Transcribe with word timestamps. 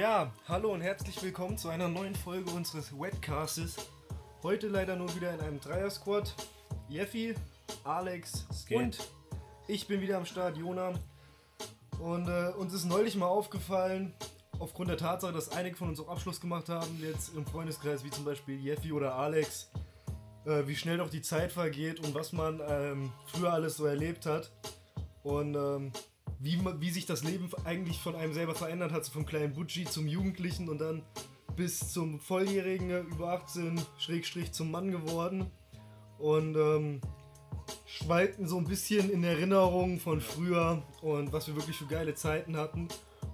Ja, 0.00 0.32
hallo 0.48 0.72
und 0.72 0.80
herzlich 0.80 1.22
willkommen 1.22 1.58
zu 1.58 1.68
einer 1.68 1.86
neuen 1.86 2.14
Folge 2.14 2.50
unseres 2.52 2.98
Webcasts. 2.98 3.76
Heute 4.42 4.68
leider 4.68 4.96
nur 4.96 5.14
wieder 5.14 5.34
in 5.34 5.40
einem 5.40 5.60
Dreier-Squad. 5.60 6.34
Jeffi, 6.88 7.34
Alex 7.84 8.46
und 8.70 8.96
ich 9.68 9.86
bin 9.86 10.00
wieder 10.00 10.16
am 10.16 10.24
Start, 10.24 10.56
Jona. 10.56 10.94
Und 11.98 12.28
äh, 12.28 12.48
uns 12.56 12.72
ist 12.72 12.86
neulich 12.86 13.14
mal 13.14 13.26
aufgefallen, 13.26 14.14
aufgrund 14.58 14.88
der 14.88 14.96
Tatsache, 14.96 15.34
dass 15.34 15.52
einige 15.52 15.76
von 15.76 15.90
uns 15.90 16.00
auch 16.00 16.08
Abschluss 16.08 16.40
gemacht 16.40 16.70
haben, 16.70 16.98
jetzt 17.02 17.34
im 17.36 17.44
Freundeskreis, 17.44 18.02
wie 18.02 18.10
zum 18.10 18.24
Beispiel 18.24 18.58
Jeffi 18.58 18.92
oder 18.92 19.16
Alex, 19.16 19.70
äh, 20.46 20.66
wie 20.66 20.76
schnell 20.76 20.96
doch 20.96 21.10
die 21.10 21.20
Zeit 21.20 21.52
vergeht 21.52 22.00
und 22.00 22.14
was 22.14 22.32
man 22.32 22.62
ähm, 22.66 23.12
früher 23.26 23.52
alles 23.52 23.76
so 23.76 23.84
erlebt 23.84 24.24
hat. 24.24 24.50
Und 25.22 25.54
ähm, 25.56 25.92
wie, 26.40 26.58
wie 26.80 26.90
sich 26.90 27.06
das 27.06 27.22
Leben 27.22 27.48
eigentlich 27.64 28.00
von 28.00 28.16
einem 28.16 28.32
selber 28.32 28.54
verändert 28.54 28.92
hat, 28.92 29.04
so 29.04 29.12
vom 29.12 29.26
kleinen 29.26 29.52
Butchi 29.52 29.84
zum 29.84 30.08
Jugendlichen 30.08 30.68
und 30.68 30.78
dann 30.78 31.02
bis 31.54 31.92
zum 31.92 32.18
Volljährigen, 32.18 32.90
äh, 32.90 33.00
über 33.00 33.32
18, 33.34 33.80
Schrägstrich 33.98 34.52
zum 34.52 34.70
Mann 34.70 34.90
geworden. 34.90 35.50
Und 36.18 36.56
ähm, 36.56 37.00
schwelgten 37.86 38.46
so 38.46 38.56
ein 38.56 38.64
bisschen 38.64 39.10
in 39.10 39.22
Erinnerungen 39.22 40.00
von 40.00 40.20
früher 40.20 40.82
und 41.02 41.32
was 41.32 41.46
wir 41.46 41.56
wirklich 41.56 41.76
für 41.76 41.86
geile 41.86 42.14
Zeiten 42.14 42.56
hatten. 42.56 42.88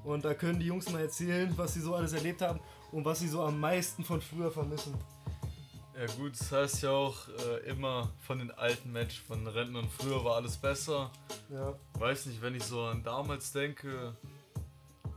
Und 0.05 0.25
da 0.25 0.35
können 0.35 0.59
die 0.59 0.67
Jungs 0.67 0.91
mal 0.91 1.01
erzählen, 1.01 1.53
was 1.57 1.75
sie 1.75 1.81
so 1.81 1.95
alles 1.95 2.13
erlebt 2.13 2.43
haben 2.43 2.61
und 2.93 3.05
was 3.05 3.21
sie 3.21 3.29
so 3.29 3.43
am 3.43 3.61
meisten 3.61 4.05
von 4.05 4.21
früher 4.21 4.51
vermissen. 4.51 4.95
Ja 5.99 6.07
gut, 6.15 6.39
das 6.39 6.53
heißt 6.53 6.83
ja 6.83 6.91
auch 6.91 7.17
äh, 7.29 7.71
immer 7.71 8.11
von 8.21 8.39
den 8.39 8.51
alten 8.51 8.93
Menschen, 8.93 9.25
von 9.25 9.39
den 9.39 9.49
Rentnern, 9.49 9.89
früher 9.89 10.23
war 10.23 10.37
alles 10.37 10.59
besser. 10.59 11.11
Ja, 11.49 11.75
Weiß 11.95 12.27
nicht, 12.27 12.43
wenn 12.43 12.55
ich 12.55 12.65
so 12.65 12.83
an 12.83 13.03
damals 13.03 13.51
denke, 13.53 14.15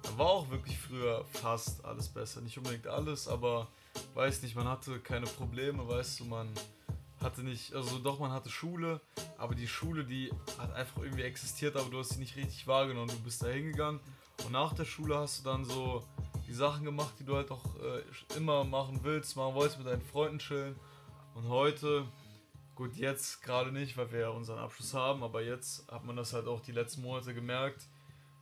da 0.03 0.17
war 0.17 0.27
auch 0.27 0.49
wirklich 0.49 0.77
früher 0.79 1.25
fast 1.33 1.83
alles 1.83 2.07
besser. 2.07 2.39
Nicht 2.39 2.57
unbedingt 2.57 2.87
alles, 2.87 3.27
aber 3.27 3.67
weiß 4.13 4.41
nicht, 4.41 4.55
man 4.55 4.69
hatte 4.69 4.99
keine 4.99 5.25
Probleme, 5.25 5.85
weißt 5.85 6.21
du, 6.21 6.25
man 6.25 6.49
hatte 7.21 7.41
nicht, 7.41 7.73
also 7.73 7.99
doch, 7.99 8.19
man 8.19 8.31
hatte 8.31 8.49
Schule, 8.49 9.01
aber 9.37 9.55
die 9.55 9.67
Schule, 9.67 10.05
die 10.05 10.31
hat 10.57 10.71
einfach 10.73 11.01
irgendwie 11.01 11.23
existiert, 11.23 11.75
aber 11.75 11.89
du 11.89 11.99
hast 11.99 12.11
sie 12.11 12.19
nicht 12.19 12.37
richtig 12.37 12.65
wahrgenommen. 12.67 13.09
Du 13.09 13.19
bist 13.19 13.43
da 13.43 13.47
hingegangen 13.47 13.99
und 14.45 14.53
nach 14.53 14.73
der 14.73 14.85
Schule 14.85 15.17
hast 15.17 15.39
du 15.39 15.43
dann 15.43 15.65
so 15.65 16.05
die 16.49 16.55
Sachen 16.55 16.83
gemacht, 16.83 17.13
die 17.19 17.23
du 17.23 17.35
halt 17.35 17.51
auch 17.51 17.63
äh, 17.75 18.35
immer 18.35 18.63
machen 18.63 18.99
willst, 19.03 19.37
machen 19.37 19.53
wolltest, 19.53 19.77
mit 19.77 19.87
deinen 19.87 20.01
Freunden 20.01 20.39
chillen. 20.39 20.75
Und 21.35 21.47
heute, 21.47 22.07
gut, 22.73 22.95
jetzt 22.95 23.43
gerade 23.43 23.71
nicht, 23.71 23.95
weil 23.97 24.11
wir 24.11 24.19
ja 24.19 24.29
unseren 24.29 24.57
Abschluss 24.57 24.95
haben, 24.95 25.21
aber 25.21 25.43
jetzt 25.43 25.89
hat 25.91 26.03
man 26.05 26.15
das 26.15 26.33
halt 26.33 26.47
auch 26.47 26.59
die 26.59 26.71
letzten 26.71 27.03
Monate 27.03 27.35
gemerkt, 27.35 27.87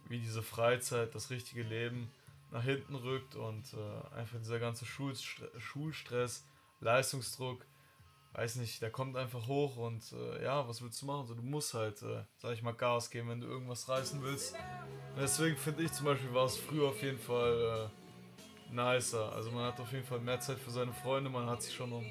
wie 0.08 0.20
diese 0.20 0.42
Freizeit, 0.42 1.14
das 1.14 1.30
richtige 1.30 1.64
Leben 1.64 2.10
nach 2.52 2.64
hinten 2.64 2.96
rückt 2.96 3.36
und 3.36 3.74
äh, 3.74 4.16
einfach 4.16 4.38
dieser 4.40 4.60
ganze 4.60 4.86
Schulstre 4.86 5.52
Schulstress, 5.60 6.46
Leistungsdruck, 6.80 7.66
weiß 8.32 8.56
nicht, 8.56 8.82
der 8.82 8.90
kommt 8.90 9.18
einfach 9.18 9.48
hoch 9.48 9.76
und 9.76 10.14
äh, 10.14 10.44
ja, 10.44 10.66
was 10.66 10.82
willst 10.82 11.02
du 11.02 11.08
machen? 11.08 11.28
So, 11.28 11.34
du 11.34 11.42
musst 11.42 11.74
halt, 11.74 12.02
äh, 12.04 12.24
sag 12.38 12.54
ich 12.54 12.62
mal, 12.62 12.72
Gas 12.74 13.10
geben, 13.10 13.30
wenn 13.30 13.42
du 13.42 13.48
irgendwas 13.48 13.90
reißen 13.90 14.24
willst. 14.24 14.56
Und 15.16 15.22
deswegen 15.22 15.58
finde 15.58 15.84
ich 15.84 15.92
zum 15.92 16.06
Beispiel, 16.06 16.34
war 16.34 16.46
es 16.46 16.56
früher 16.56 16.88
auf 16.90 17.02
jeden 17.02 17.20
Fall 17.20 17.90
äh, 17.92 17.97
nicer. 18.72 19.32
Also 19.34 19.52
man 19.52 19.66
hat 19.66 19.80
auf 19.80 19.92
jeden 19.92 20.06
Fall 20.06 20.20
mehr 20.20 20.40
Zeit 20.40 20.60
für 20.60 20.72
seine 20.72 20.94
Freunde, 20.94 21.30
man 21.30 21.50
hat 21.50 21.62
sich 21.64 21.74
schon 21.74 21.92
um 21.92 22.06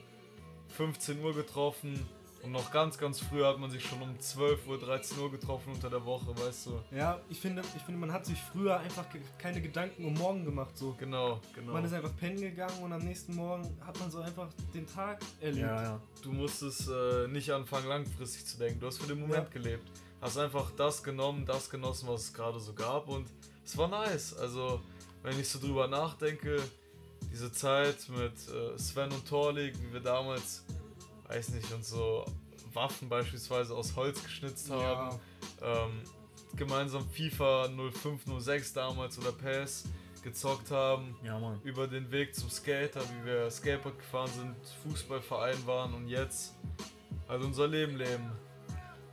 15 0.76 1.22
Uhr 1.22 1.34
getroffen 1.34 1.98
und 2.42 2.52
noch 2.52 2.70
ganz, 2.70 2.96
ganz 2.98 3.20
früher 3.20 3.48
hat 3.48 3.58
man 3.58 3.70
sich 3.70 3.84
schon 3.84 4.00
um 4.02 4.18
12 4.20 4.66
Uhr, 4.68 4.78
13 4.78 5.18
Uhr 5.18 5.30
getroffen 5.30 5.72
unter 5.72 5.88
der 5.90 6.04
Woche, 6.04 6.26
weißt 6.38 6.66
du. 6.66 6.80
ja 6.94 7.18
ich, 7.28 7.40
finde, 7.40 7.62
ich 7.76 7.82
finde, 7.82 7.98
man 8.00 8.12
hat 8.12 8.26
sich 8.26 8.38
früher 8.40 8.78
einfach 8.78 9.08
ge- 9.10 9.22
keine 9.38 9.60
Gedanken 9.60 10.04
um 10.04 10.14
morgen 10.14 10.44
gemacht. 10.44 10.76
So. 10.76 10.94
Genau, 10.98 11.40
genau. 11.54 11.72
Man 11.72 11.84
ist 11.84 11.92
einfach 11.92 12.14
pennen 12.16 12.40
gegangen 12.40 12.82
und 12.82 12.92
am 12.92 13.02
nächsten 13.02 13.34
Morgen 13.34 13.76
hat 13.84 13.98
man 13.98 14.10
so 14.10 14.20
einfach 14.20 14.48
den 14.74 14.86
Tag 14.86 15.20
erlebt. 15.40 15.66
Ja, 15.66 15.82
ja. 15.82 16.00
Du 16.22 16.32
musstest 16.32 16.88
äh, 16.88 17.26
nicht 17.28 17.50
anfangen, 17.50 17.88
langfristig 17.88 18.44
zu 18.46 18.58
denken. 18.58 18.78
Du 18.80 18.86
hast 18.86 18.98
für 18.98 19.08
den 19.08 19.20
Moment 19.20 19.44
Ja. 19.48 19.52
gelebt. 19.52 19.88
Hast 20.20 20.38
einfach 20.38 20.70
das 20.76 21.02
genommen, 21.02 21.44
das 21.46 21.68
genossen, 21.68 22.08
was 22.08 22.22
es 22.24 22.34
gerade 22.34 22.60
so 22.60 22.72
gab 22.74 23.08
und 23.08 23.26
es 23.64 23.76
war 23.76 23.88
nice. 23.88 24.34
Also, 24.36 24.80
wenn 25.26 25.40
ich 25.40 25.48
so 25.48 25.58
drüber 25.58 25.88
nachdenke, 25.88 26.62
diese 27.32 27.50
Zeit 27.50 27.96
mit 28.10 28.32
äh, 28.48 28.78
Sven 28.78 29.10
und 29.10 29.26
Torlik, 29.28 29.74
wie 29.82 29.92
wir 29.92 30.00
damals, 30.00 30.64
weiß 31.26 31.48
nicht, 31.48 31.70
uns 31.72 31.90
so 31.90 32.24
Waffen 32.72 33.08
beispielsweise 33.08 33.74
aus 33.74 33.96
Holz 33.96 34.22
geschnitzt 34.22 34.70
haben, 34.70 35.18
ähm, 35.60 36.00
gemeinsam 36.54 37.04
FIFA 37.10 37.68
05, 37.92 38.22
06 38.38 38.72
damals 38.72 39.18
oder 39.18 39.32
PES 39.32 39.88
gezockt 40.22 40.70
haben 40.70 41.16
Ja, 41.24 41.40
über 41.64 41.88
den 41.88 42.08
Weg 42.12 42.32
zum 42.32 42.48
Skater, 42.48 43.00
wie 43.00 43.26
wir 43.26 43.50
Skateboard 43.50 43.98
gefahren 43.98 44.30
sind, 44.32 44.54
Fußballverein 44.84 45.66
waren 45.66 45.94
und 45.94 46.08
jetzt 46.08 46.54
halt 47.28 47.42
unser 47.42 47.66
Leben 47.66 47.96
leben. 47.96 48.30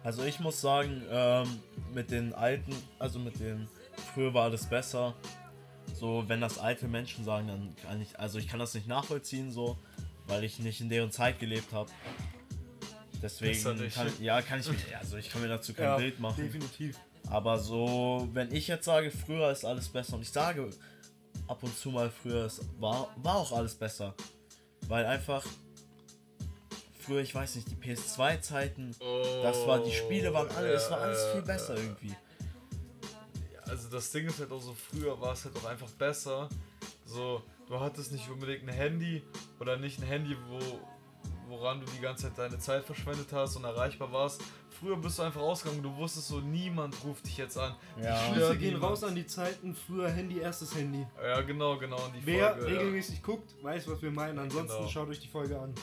Also 0.04 0.24
ich 0.24 0.40
muss 0.40 0.62
sagen, 0.62 1.02
ähm, 1.10 1.60
mit 1.92 2.12
den 2.12 2.34
alten, 2.34 2.76
also 3.00 3.18
mit 3.18 3.40
den, 3.40 3.68
früher 4.14 4.32
war 4.32 4.44
alles 4.44 4.68
besser. 4.68 5.16
So, 5.94 6.24
wenn 6.28 6.42
das 6.42 6.58
alte 6.58 6.88
Menschen 6.88 7.24
sagen, 7.26 7.48
dann 7.48 7.76
kann 7.82 8.02
ich, 8.02 8.20
also 8.20 8.40
ich 8.40 8.48
kann 8.48 8.60
das 8.60 8.74
nicht 8.74 8.88
nachvollziehen, 8.88 9.52
so, 9.52 9.78
weil 10.28 10.44
ich 10.44 10.60
nicht 10.60 10.82
in 10.82 10.90
deren 10.90 11.12
Zeit 11.12 11.40
gelebt 11.40 11.72
habe. 11.72 11.90
Deswegen, 13.22 13.62
kann, 13.90 14.12
ja, 14.20 14.42
kann 14.42 14.60
ich 14.60 14.68
also 15.00 15.16
ich 15.18 15.30
kann 15.30 15.42
mir 15.42 15.48
dazu 15.48 15.74
kein 15.74 15.86
Ja, 15.86 15.98
Bild 15.98 16.20
machen. 16.20 16.44
definitiv. 16.44 17.00
Aber 17.30 17.58
so, 17.58 18.28
wenn 18.34 18.52
ich 18.54 18.68
jetzt 18.68 18.84
sage, 18.86 19.12
früher 19.12 19.50
ist 19.50 19.64
alles 19.64 19.88
besser 19.88 20.16
und 20.16 20.24
ich 20.24 20.32
sage 20.32 20.70
ab 21.48 21.64
und 21.64 21.78
zu 21.78 21.90
mal 21.90 22.10
früher, 22.10 22.46
es 22.46 22.62
war, 22.80 23.10
war 23.18 23.38
auch 23.38 23.52
alles 23.54 23.76
besser. 23.76 24.14
Weil 24.90 25.06
einfach 25.06 25.46
früher, 27.00 27.22
ich 27.22 27.34
weiß 27.34 27.56
nicht, 27.56 27.72
die 27.72 27.76
PS2-Zeiten, 27.76 28.96
das 29.42 29.66
war, 29.68 29.82
die 29.84 29.92
Spiele 29.92 30.34
waren 30.34 30.50
alle, 30.50 30.74
es 30.74 30.90
war 30.92 31.00
alles 31.02 31.26
viel 31.32 31.42
besser 31.42 31.76
irgendwie. 31.78 32.14
Also 33.74 33.90
das 33.90 34.12
Ding 34.12 34.28
ist 34.28 34.40
halt 34.40 34.52
auch 34.52 34.62
so, 34.62 34.76
früher 34.76 35.20
war 35.20 35.34
es 35.34 35.46
halt 35.46 35.56
auch 35.58 35.66
einfach 35.66 35.90
besser. 35.90 36.48
So, 37.06 37.42
du 37.68 37.80
hattest 37.80 38.12
nicht 38.12 38.30
unbedingt 38.30 38.62
ein 38.70 38.70
Handy 38.74 39.24
oder 39.60 39.78
nicht 39.78 40.00
ein 40.00 40.06
Handy, 40.06 40.38
wo, 40.48 40.60
woran 41.50 41.80
du 41.80 41.88
die 41.92 42.00
ganze 42.00 42.24
Zeit 42.28 42.38
deine 42.38 42.60
Zeit 42.60 42.86
verschwendet 42.86 43.34
hast 43.34 43.56
und 43.56 43.64
erreichbar 43.64 44.12
warst. 44.12 44.44
Früher 44.80 44.96
bist 44.98 45.18
du 45.18 45.24
einfach 45.24 45.42
rausgegangen, 45.42 45.82
du 45.82 45.96
wusstest 45.96 46.28
so, 46.28 46.40
niemand 46.40 46.96
ruft 47.04 47.26
dich 47.26 47.38
jetzt 47.38 47.58
an. 47.58 47.76
Ja. 48.02 48.28
Grüße 48.28 48.36
stört 48.36 48.60
gehen 48.60 48.74
niemand. 48.74 48.92
raus 48.92 49.04
an 49.04 49.16
die 49.16 49.26
Zeiten, 49.26 49.74
früher 49.76 50.10
Handy, 50.10 50.38
erstes 50.40 50.76
Handy. 50.76 51.06
Ja, 51.24 51.42
genau, 51.42 51.78
genau. 51.80 52.04
Und 52.06 52.16
die 52.16 52.26
Wer 52.26 52.54
Folge, 52.56 52.72
ja. 52.74 52.78
regelmäßig 52.80 53.24
guckt, 53.24 53.56
weiß, 53.64 53.88
was 53.88 54.02
wir 54.04 54.12
meinen. 54.12 54.38
Ansonsten 54.38 54.78
Genau. 54.78 54.88
schaut 54.90 55.10
euch 55.10 55.20
die 55.20 55.28
Folge 55.30 55.60
an. 55.60 55.74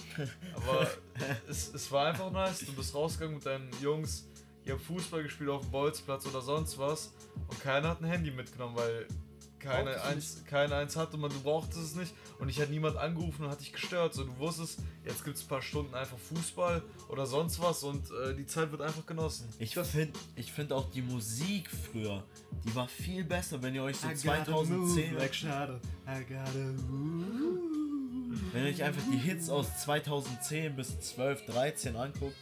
Aber 0.54 0.86
es, 1.48 1.74
es 1.74 1.90
war 1.90 2.06
einfach 2.06 2.30
nice. 2.30 2.60
Du 2.60 2.72
bist 2.72 2.94
rausgegangen 2.94 3.34
mit 3.36 3.46
deinen 3.46 3.70
Jungs, 3.80 4.28
ihr 4.64 4.74
habt 4.74 4.82
Fußball 4.82 5.22
gespielt 5.22 5.50
auf 5.50 5.62
dem 5.62 5.70
Bolzplatz 5.70 6.26
oder 6.26 6.40
sonst 6.40 6.78
was 6.78 7.12
und 7.48 7.60
keiner 7.60 7.88
hat 7.88 8.00
ein 8.00 8.06
Handy 8.06 8.30
mitgenommen, 8.30 8.76
weil 8.76 9.06
keine 9.60 9.90
Braucht 9.90 9.96
es 9.96 10.02
eins, 10.02 10.44
keine 10.46 10.74
eins 10.76 10.96
hatte 10.96 11.14
und 11.14 11.20
man, 11.20 11.30
du 11.30 11.40
brauchtest 11.40 11.78
es 11.78 11.94
nicht 11.94 12.14
und 12.38 12.48
ich 12.48 12.60
hat 12.60 12.70
niemand 12.70 12.96
angerufen 12.96 13.44
und 13.44 13.50
hat 13.50 13.60
dich 13.60 13.72
gestört. 13.72 14.14
So, 14.14 14.24
du 14.24 14.38
wusstest, 14.38 14.78
jetzt 15.04 15.22
gibt 15.22 15.36
es 15.36 15.42
ein 15.42 15.48
paar 15.48 15.62
Stunden 15.62 15.94
einfach 15.94 16.16
Fußball 16.18 16.82
oder 17.08 17.26
sonst 17.26 17.60
was 17.60 17.82
und 17.84 18.10
äh, 18.10 18.34
die 18.34 18.46
Zeit 18.46 18.70
wird 18.72 18.80
einfach 18.80 19.04
genossen. 19.04 19.48
Ich 19.58 19.74
finde 19.74 20.18
ich 20.34 20.50
find 20.52 20.72
auch 20.72 20.90
die 20.90 21.02
Musik 21.02 21.70
früher, 21.70 22.24
die 22.64 22.74
war 22.74 22.88
viel 22.88 23.22
besser, 23.22 23.62
wenn 23.62 23.74
ihr 23.74 23.82
euch 23.82 23.96
so 23.96 24.08
I 24.08 24.14
gotta 24.14 24.50
move 24.50 24.66
2010, 24.66 25.18
like 25.18 25.34
Shadow. 25.34 25.78
I 26.08 26.24
gotta 26.24 26.82
move. 26.88 28.38
wenn 28.52 28.64
ihr 28.64 28.70
euch 28.70 28.82
einfach 28.82 29.02
die 29.12 29.18
Hits 29.18 29.50
aus 29.50 29.66
2010 29.82 30.74
bis 30.74 30.98
12, 31.00 31.46
13 31.46 31.96
anguckt, 31.96 32.36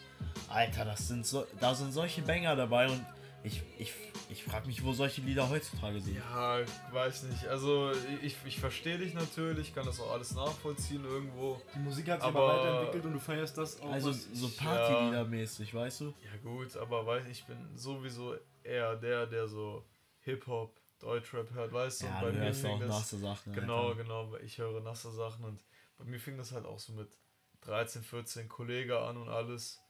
Alter, 0.49 0.85
das 0.85 1.09
sind 1.09 1.27
so, 1.27 1.47
da 1.61 1.75
sind 1.75 1.93
solche 1.93 2.23
Banger 2.23 2.57
dabei 2.57 2.89
und 2.89 3.05
ich, 3.45 3.63
ich, 3.79 3.93
ich 4.31 4.43
frage 4.43 4.67
mich, 4.67 4.85
wo 4.85 4.93
solche 4.93 5.21
Lieder 5.21 5.49
heutzutage 5.49 6.01
sind. 6.01 6.17
Ja, 6.17 6.59
weiß 6.93 7.25
nicht. 7.25 7.47
Also 7.47 7.93
ich, 8.21 8.37
ich 8.45 8.59
verstehe 8.59 8.99
dich 8.99 9.15
natürlich, 9.15 9.75
kann 9.75 9.87
das 9.87 10.01
auch 10.01 10.13
alles 10.13 10.35
nachvollziehen 10.35 11.05
irgendwo. 11.05 11.61
Die 11.75 11.79
Musik 11.79 12.09
hat 12.09 12.21
sich 12.21 12.29
aber, 12.29 12.41
Aber- 12.41 12.59
weiterentwickelt 12.59 13.05
und 13.07 13.13
du 13.15 13.21
feierst 13.21 13.57
das 13.57 13.81
auch. 13.81 13.93
Also 13.93 14.13
so 14.13 14.49
Partylieder-mäßig, 14.49 15.73
weißt 15.73 16.01
du? 16.01 16.05
Ja 16.25 16.37
gut, 16.43 16.77
aber 16.77 17.07
weiß 17.07 17.27
ich 17.31 17.45
bin 17.45 17.57
sowieso 17.77 18.35
eher 18.63 18.97
der, 18.97 19.27
der 19.27 19.47
so 19.49 19.85
Hip-Hop, 20.21 20.75
Deutschrap 21.01 21.53
hört, 21.55 21.73
weißt 21.73 22.03
du? 22.03 22.07
Ja, 22.07 22.15
und 22.17 22.21
bei 22.23 22.31
du 22.33 22.39
mir 22.39 22.45
hörst 22.47 22.65
auch 22.67 22.79
das, 22.81 22.89
nasse 22.89 23.19
Sachen. 23.19 23.53
Genau, 23.53 23.89
Alter. 23.89 24.03
genau, 24.03 24.33
weil 24.33 24.45
ich 24.45 24.59
höre 24.59 24.81
nasse 24.81 25.13
Sachen 25.13 25.45
und 25.45 25.63
bei 25.97 26.05
mir 26.05 26.19
fing 26.19 26.37
das 26.37 26.51
halt 26.53 26.67
auch 26.67 26.79
so 26.81 26.93
mit 26.93 27.09
13, 27.63 28.03
14 28.03 28.49
Kollege 28.49 28.99
an 28.99 29.17
und 29.17 29.29
alles. 29.29 29.81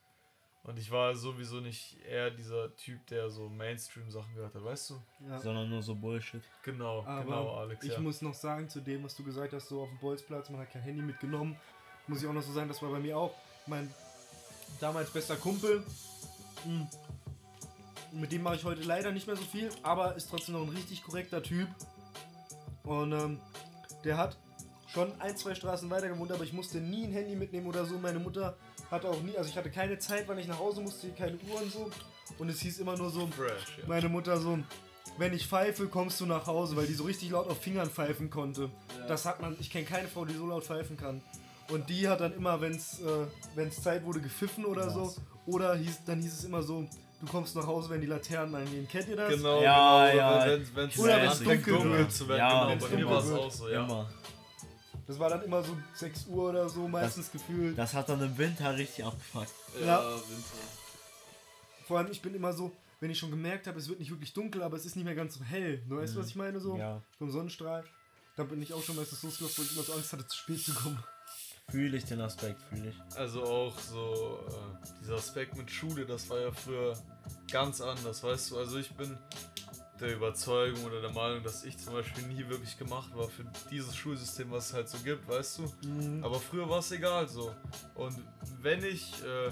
Und 0.65 0.79
ich 0.79 0.91
war 0.91 1.15
sowieso 1.15 1.61
nicht 1.61 1.97
eher 2.07 2.31
dieser 2.31 2.75
Typ, 2.77 3.07
der 3.07 3.31
so 3.31 3.49
Mainstream-Sachen 3.49 4.35
gehört 4.35 4.55
hat, 4.55 4.65
weißt 4.65 4.91
du? 4.91 5.03
Ja. 5.27 5.39
Sondern 5.39 5.71
nur 5.71 5.83
so 5.83 5.95
Bullshit. 5.95 6.43
Genau, 6.63 7.05
Aber 7.07 7.25
genau, 7.25 7.55
Alex. 7.57 7.85
ich 7.85 7.93
ja. 7.93 8.01
muss 8.01 8.21
noch 8.21 8.35
sagen, 8.35 8.69
zu 8.69 8.81
dem, 8.81 9.03
was 9.05 9.17
du 9.17 9.25
gesagt 9.25 9.53
hast, 9.53 9.69
so 9.69 9.83
auf 9.83 9.89
dem 9.89 9.99
Bolzplatz, 9.99 10.51
man 10.51 10.61
hat 10.61 10.71
kein 10.71 10.83
Handy 10.83 11.01
mitgenommen, 11.01 11.57
muss 12.07 12.23
ich 12.23 12.29
auch 12.29 12.33
noch 12.33 12.43
so 12.43 12.53
sagen, 12.53 12.69
das 12.69 12.83
war 12.83 12.91
bei 12.91 12.99
mir 12.99 13.17
auch 13.17 13.35
mein 13.67 13.93
damals 14.81 15.11
bester 15.11 15.37
Kumpel. 15.37 15.83
Hm. 16.65 16.87
Mit 18.13 18.33
dem 18.33 18.43
mache 18.43 18.57
ich 18.57 18.65
heute 18.65 18.83
leider 18.83 19.13
nicht 19.13 19.27
mehr 19.27 19.37
so 19.37 19.45
viel, 19.45 19.71
aber 19.83 20.17
ist 20.17 20.29
trotzdem 20.31 20.55
noch 20.55 20.63
ein 20.63 20.71
richtig 20.71 21.03
korrekter 21.03 21.43
Typ. 21.43 21.69
Und 22.85 23.13
ähm, 23.13 23.41
der 24.05 24.17
hat 24.17 24.37
schon 24.93 25.13
ein, 25.21 25.37
zwei 25.37 25.55
Straßen 25.55 25.89
weiter 25.91 26.09
gewohnt, 26.09 26.33
aber 26.33 26.45
ich 26.45 26.53
musste 26.53 26.79
nie 26.79 27.05
ein 27.05 27.13
Handy 27.13 27.37
mitnehmen 27.37 27.67
oder 27.67 27.85
so. 27.85 27.99
Meine 27.99 28.19
Mutter 28.19 28.57
hatte 28.91 29.09
auch 29.09 29.21
nie, 29.23 29.37
also 29.37 29.49
ich 29.51 29.57
hatte 29.57 29.71
keine 29.71 29.99
Zeit, 29.99 30.25
wann 30.27 30.39
ich 30.39 30.49
nach 30.49 30.59
Hause 30.59 30.81
musste, 30.81 31.09
keine 31.11 31.37
Uhr 31.51 31.61
und 31.63 31.73
so. 31.73 31.91
Und 32.39 32.49
es 32.49 32.61
hieß 32.61 32.79
immer 32.79 32.97
nur 32.97 33.11
so, 33.11 33.27
Fresh, 33.27 33.79
ja. 33.79 33.85
meine 33.87 34.09
Mutter 34.09 34.39
so, 34.39 34.59
wenn 35.19 35.33
ich 35.35 35.47
pfeife, 35.47 35.87
kommst 35.89 36.21
du 36.21 36.27
nach 36.27 36.47
Hause, 36.47 36.77
weil 36.77 36.87
die 36.87 36.95
so 36.95 37.05
richtig 37.05 37.31
laut 37.31 37.49
auf 37.49 37.61
Fingern 37.61 37.89
pfeifen 37.91 38.31
konnte. 38.31 38.71
Das 39.09 39.25
hat 39.25 39.41
man, 39.41 39.57
ich 39.61 39.71
kenne 39.71 39.85
keine 39.85 40.09
Frau, 40.09 40.25
die 40.25 40.35
so 40.35 40.47
laut 40.47 40.65
pfeifen 40.65 40.97
kann. 40.97 41.23
Und 41.71 41.91
die 41.91 42.09
hat 42.09 42.21
dann 42.21 42.33
immer, 42.35 42.61
wenn 42.61 42.73
es 42.75 43.01
äh, 43.01 43.27
wenn's 43.55 43.83
Zeit 43.83 44.05
wurde, 44.05 44.21
gepfiffen 44.21 44.65
oder 44.65 44.89
so. 44.91 45.03
Krass. 45.05 45.21
Oder 45.47 45.75
hieß, 45.77 46.05
dann 46.07 46.21
hieß 46.21 46.33
es 46.33 46.45
immer 46.45 46.63
so, 46.63 46.87
du 47.21 47.27
kommst 47.27 47.57
nach 47.57 47.67
Hause, 47.67 47.91
wenn 47.91 48.01
die 48.01 48.07
Laternen 48.07 48.55
angehen. 48.55 48.87
Kennt 48.89 49.09
ihr 49.09 49.17
das? 49.17 49.35
Genau, 49.35 49.63
Ja, 49.63 50.11
genau. 50.11 50.23
ja. 50.23 50.47
Wenn, 50.47 50.77
wenn's 50.77 50.99
Oder 50.99 51.13
dann 51.13 51.23
wenn's 51.23 51.41
anfängt, 51.41 51.67
dunkel 51.67 51.99
wird. 51.99 52.13
zu 52.13 52.29
werden. 52.29 52.39
Ja, 52.39 52.49
genau, 52.61 52.71
wenn's 52.71 52.85
bei 52.85 52.97
mir 52.97 53.09
war 53.11 53.19
es 53.19 53.33
auch 53.33 53.51
so, 53.51 53.69
ja. 53.69 53.85
Immer. 53.85 54.09
Das 55.09 55.19
war 55.19 55.31
dann 55.31 55.43
immer 55.43 55.63
so 55.63 55.75
6 55.95 56.27
Uhr 56.27 56.51
oder 56.51 56.69
so, 56.69 56.87
meistens 56.87 57.33
gefühlt. 57.33 57.77
Das 57.79 57.95
hat 57.95 58.11
dann 58.11 58.23
im 58.23 58.37
Winter 58.37 58.77
richtig 58.77 59.05
abgefuckt. 59.07 59.51
Ja. 59.81 60.05
Winter. 60.05 60.23
Vor 61.87 61.99
allem, 61.99 62.11
ich 62.11 62.21
bin 62.21 62.35
immer 62.35 62.53
so, 62.53 62.71
wenn 63.01 63.11
ich 63.11 63.19
schon 63.19 63.31
gemerkt 63.31 63.67
habe, 63.67 63.79
es 63.79 63.89
wird 63.89 64.01
nicht 64.01 64.11
wirklich 64.11 64.35
dunkel, 64.35 64.63
aber 64.63 64.77
es 64.77 64.85
ist 64.85 64.97
nicht 64.97 65.07
mehr 65.07 65.15
ganz 65.15 65.35
so 65.35 65.43
hell. 65.43 65.83
Du 65.89 65.97
weißt, 65.97 66.15
was 66.15 66.29
ich 66.29 66.37
meine? 66.37 66.61
So 66.61 66.77
Ja. 66.77 67.01
vom 67.19 67.31
Sonnenstrahl. 67.31 67.85
Da 68.37 68.45
bin 68.45 68.61
ich 68.61 68.75
auch 68.75 68.83
schon 68.83 68.97
meistens 68.97 69.23
losgelaufen, 69.23 69.57
weil 69.59 69.65
ich 69.65 69.73
immer 69.77 69.83
so 69.83 69.93
Angst 69.95 70.13
hatte, 70.13 70.27
zu 70.27 70.37
spät 70.37 70.63
zu 70.63 70.75
kommen. 70.75 71.03
Fühle 71.71 71.97
ich 71.97 72.05
den 72.05 72.21
Aspekt, 72.21 72.61
fühle 72.69 72.91
ich. 72.91 73.17
Also 73.17 73.43
auch 73.45 73.79
so 73.79 74.41
äh, 74.49 74.87
dieser 75.01 75.15
Aspekt 75.17 75.57
mit 75.57 75.71
Schule, 75.71 76.05
das 76.05 76.29
war 76.29 76.41
ja 76.41 76.53
früher 76.53 76.95
ganz 77.51 77.81
anders, 77.81 78.23
weißt 78.23 78.51
du. 78.51 78.59
Also 78.59 78.77
ich 78.77 78.91
bin 78.91 79.19
der 80.01 80.15
Überzeugung 80.15 80.85
oder 80.85 81.01
der 81.01 81.13
Meinung, 81.13 81.43
dass 81.43 81.65
ich 81.65 81.77
zum 81.79 81.93
Beispiel 81.95 82.25
nie 82.27 82.49
wirklich 82.49 82.79
gemacht 82.79 83.11
war 83.17 83.29
für 83.29 83.45
dieses 83.71 83.95
Schulsystem, 83.97 84.51
was 84.51 84.69
es 84.69 84.75
halt 84.75 84.89
so 84.89 84.99
gibt, 84.99 85.29
weißt 85.29 85.59
du. 85.59 85.89
Mhm. 85.89 86.25
Aber 86.25 86.39
früher 86.41 86.69
war 86.69 86.79
es 86.79 86.91
egal 86.93 87.29
so. 87.29 87.53
Und 87.95 88.17
wenn 88.63 88.83
ich 88.85 89.13
äh, 89.25 89.51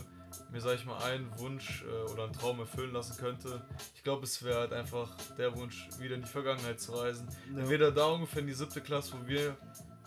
mir, 0.53 0.61
sag 0.61 0.75
ich 0.77 0.85
mal, 0.85 0.99
einen 1.03 1.31
Wunsch 1.39 1.85
äh, 1.85 2.11
oder 2.13 2.25
einen 2.25 2.33
Traum 2.33 2.61
erfüllen 2.61 2.93
lassen 2.93 3.17
könnte, 3.17 3.63
ich 3.95 4.03
glaube, 4.03 4.25
es 4.25 4.43
wäre 4.43 4.61
halt 4.61 4.73
einfach 4.73 5.15
der 5.39 5.57
Wunsch, 5.57 5.89
wieder 5.99 6.15
in 6.15 6.23
die 6.23 6.29
Vergangenheit 6.29 6.81
zu 6.81 6.93
reisen. 6.93 7.27
Ja. 7.53 7.61
Entweder 7.61 7.91
da 7.91 8.07
ungefähr 8.07 8.41
in 8.43 8.47
die 8.47 8.55
siebte 8.55 8.81
Klasse, 8.81 9.15
wo 9.21 9.27
wir 9.27 9.57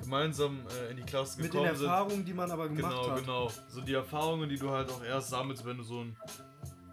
gemeinsam 0.02 0.62
äh, 0.82 0.92
in 0.92 0.98
die 0.98 1.04
Klasse 1.04 1.42
Mit 1.42 1.54
den 1.54 1.60
gekommen 1.62 1.78
sind. 1.78 1.88
Erfahrungen, 1.88 2.26
die 2.26 2.34
man 2.34 2.50
aber 2.52 2.70
gemacht 2.70 2.92
Genau, 2.96 3.10
hat. 3.12 3.20
genau. 3.20 3.52
So 3.68 3.82
die 3.82 3.94
Erfahrungen, 3.94 4.48
die 4.48 4.58
du 4.58 4.70
halt 4.70 4.90
auch 4.90 5.04
erst 5.04 5.30
sammelst, 5.30 5.66
wenn 5.66 5.78
du 5.78 5.84
so 5.84 6.00
ein 6.02 6.16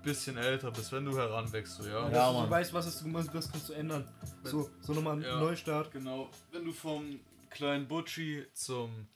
bisschen 0.07 0.37
älter 0.39 0.71
bist, 0.71 0.91
wenn 0.93 1.05
du 1.05 1.17
heranwächst, 1.17 1.77
so, 1.77 1.87
ja. 1.87 2.09
Ja, 2.11 2.33
du 2.33 2.49
weißt, 2.51 2.73
was 2.73 2.87
hast 2.87 3.01
du 3.01 3.05
gemacht, 3.05 3.29
was 3.33 3.51
kannst 3.51 3.69
du 3.69 3.73
ändern. 3.75 4.09
So, 4.45 4.71
so 4.81 4.93
nochmal 4.95 5.17
ein 5.17 5.23
Ja. 5.23 5.39
Neustart. 5.41 5.91
Genau, 5.93 6.31
wenn 6.53 6.65
du 6.65 6.73
vom 6.73 7.21
kleinen 7.51 7.87
Butchi 7.89 8.47
zum 8.55 9.09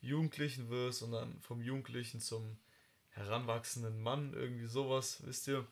Jugendlichen 0.00 0.68
wirst 0.70 1.02
und 1.02 1.12
dann 1.12 1.40
vom 1.40 1.60
Jugendlichen 1.62 2.20
zum 2.20 2.58
heranwachsenden 3.10 4.02
Mann, 4.02 4.32
irgendwie 4.34 4.66
sowas, 4.66 5.22
wisst 5.24 5.46
ihr? 5.48 5.66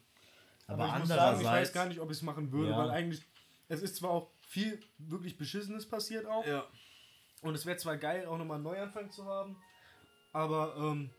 Aber, 0.66 0.86
ich 0.86 0.98
muss 1.00 1.08
sagen, 1.08 1.40
ich 1.40 1.46
weiß 1.46 1.72
gar 1.72 1.86
nicht, 1.86 1.98
ob 2.00 2.10
ich 2.10 2.18
es 2.18 2.22
machen 2.22 2.52
würde, 2.52 2.70
Ja. 2.70 2.78
weil 2.78 2.90
eigentlich, 2.90 3.22
es 3.68 3.82
ist 3.82 3.96
zwar 3.96 4.10
auch 4.10 4.30
viel 4.40 4.80
wirklich 4.98 5.36
Beschissenes 5.36 5.88
passiert 5.88 6.26
auch. 6.26 6.46
Ja. 6.46 6.66
Und 7.42 7.54
es 7.54 7.64
wäre 7.66 7.76
zwar 7.78 7.96
geil, 7.96 8.26
auch 8.26 8.36
nochmal 8.36 8.56
einen 8.56 8.64
Neuanfang 8.64 9.10
zu 9.10 9.24
haben, 9.24 9.56
aber 10.32 10.76
ähm, 10.76 11.10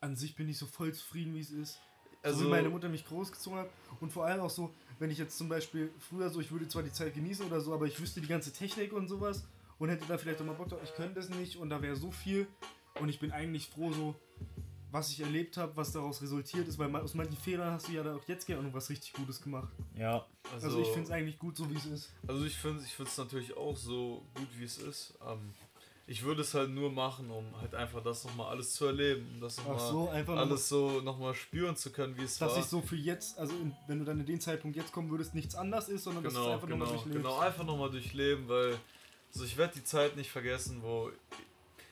an 0.00 0.14
sich 0.14 0.36
bin 0.36 0.48
ich 0.48 0.58
so 0.58 0.66
voll 0.66 0.92
zufrieden, 0.92 1.34
wie 1.34 1.40
es 1.40 1.50
ist. 1.50 1.80
Also 2.22 2.40
so 2.40 2.46
wie 2.46 2.50
meine 2.50 2.68
Mutter 2.68 2.88
mich 2.88 3.06
großgezogen 3.06 3.60
hat. 3.60 3.68
Und 4.00 4.12
vor 4.12 4.26
allem 4.26 4.40
auch 4.40 4.50
so, 4.50 4.70
wenn 4.98 5.10
ich 5.10 5.18
jetzt 5.18 5.36
zum 5.38 5.48
Beispiel 5.48 5.90
früher 5.98 6.28
so, 6.30 6.40
ich 6.40 6.50
würde 6.50 6.68
zwar 6.68 6.82
die 6.82 6.92
Zeit 6.92 7.14
genießen 7.14 7.46
oder 7.46 7.60
so, 7.60 7.72
aber 7.72 7.86
ich 7.86 8.00
wüsste 8.00 8.20
die 8.20 8.26
ganze 8.26 8.52
Technik 8.52 8.92
und 8.92 9.08
sowas 9.08 9.44
und 9.78 9.88
hätte 9.88 10.04
da 10.06 10.18
vielleicht 10.18 10.40
auch 10.40 10.44
mal 10.46 10.54
Bock 10.54 10.68
drauf, 10.68 10.80
ich 10.82 10.94
könnte 10.94 11.14
das 11.14 11.28
nicht 11.28 11.56
und 11.56 11.70
da 11.70 11.80
wäre 11.80 11.96
so 11.96 12.10
viel. 12.10 12.46
Und 13.00 13.08
ich 13.08 13.20
bin 13.20 13.30
eigentlich 13.30 13.68
froh, 13.68 13.92
so, 13.92 14.14
was 14.90 15.10
ich 15.12 15.20
erlebt 15.20 15.56
habe, 15.56 15.76
was 15.76 15.92
daraus 15.92 16.20
resultiert 16.22 16.66
ist, 16.66 16.78
weil 16.78 16.94
aus 16.96 17.14
manchen 17.14 17.36
Fehlern 17.36 17.72
hast 17.72 17.88
du 17.88 17.92
ja 17.92 18.02
da 18.02 18.16
auch 18.16 18.24
jetzt 18.26 18.46
gerne 18.46 18.62
noch 18.62 18.74
was 18.74 18.90
richtig 18.90 19.12
Gutes 19.12 19.40
gemacht. 19.40 19.68
Ja, 19.94 20.26
Also, 20.52 20.80
ich 20.80 20.88
finde 20.88 21.04
es 21.04 21.10
eigentlich 21.10 21.38
gut, 21.38 21.56
so 21.56 21.70
wie 21.70 21.76
es 21.76 21.86
ist. 21.86 22.12
Also 22.26 22.44
ich 22.44 22.56
finde 22.56 22.82
ich 22.82 22.98
es 22.98 23.16
natürlich 23.18 23.56
auch 23.56 23.76
so 23.76 24.22
gut, 24.34 24.48
wie 24.56 24.64
es 24.64 24.78
ist. 24.78 25.14
Ähm, 25.24 25.54
ich 26.08 26.22
würde 26.22 26.40
es 26.40 26.54
halt 26.54 26.70
nur 26.70 26.90
machen, 26.90 27.30
um 27.30 27.44
halt 27.60 27.74
einfach 27.74 28.02
das 28.02 28.24
nochmal 28.24 28.48
alles 28.48 28.72
zu 28.72 28.86
erleben, 28.86 29.26
um 29.34 29.40
das 29.42 29.58
Ach 29.58 29.68
nochmal 29.68 29.90
so, 29.90 30.08
einfach 30.08 30.34
noch 30.34 30.40
alles 30.40 30.68
so 30.68 31.00
nochmal 31.02 31.34
spüren 31.34 31.76
zu 31.76 31.92
können, 31.92 32.16
wie 32.16 32.24
es 32.24 32.38
dass 32.38 32.52
war. 32.52 32.58
ich 32.58 32.64
so 32.64 32.80
für 32.80 32.96
jetzt, 32.96 33.38
also 33.38 33.54
in, 33.56 33.74
wenn 33.86 33.98
du 33.98 34.06
dann 34.06 34.18
in 34.18 34.24
den 34.26 34.40
Zeitpunkt 34.40 34.74
jetzt 34.76 34.90
kommen 34.90 35.10
würdest, 35.10 35.34
nichts 35.34 35.54
anders 35.54 35.90
ist, 35.90 36.04
sondern 36.04 36.24
dass 36.24 36.32
du 36.32 36.38
es 36.38 36.44
genau, 36.44 36.54
einfach 36.54 36.66
genau, 36.66 36.78
nochmal 36.78 36.94
durchlebst. 36.94 37.22
genau, 37.22 37.38
einfach 37.38 37.64
nochmal 37.64 37.90
durchleben, 37.90 38.48
weil 38.48 38.78
also 39.34 39.44
ich 39.44 39.58
werde 39.58 39.74
die 39.76 39.84
Zeit 39.84 40.16
nicht 40.16 40.30
vergessen, 40.30 40.78
wo 40.82 41.10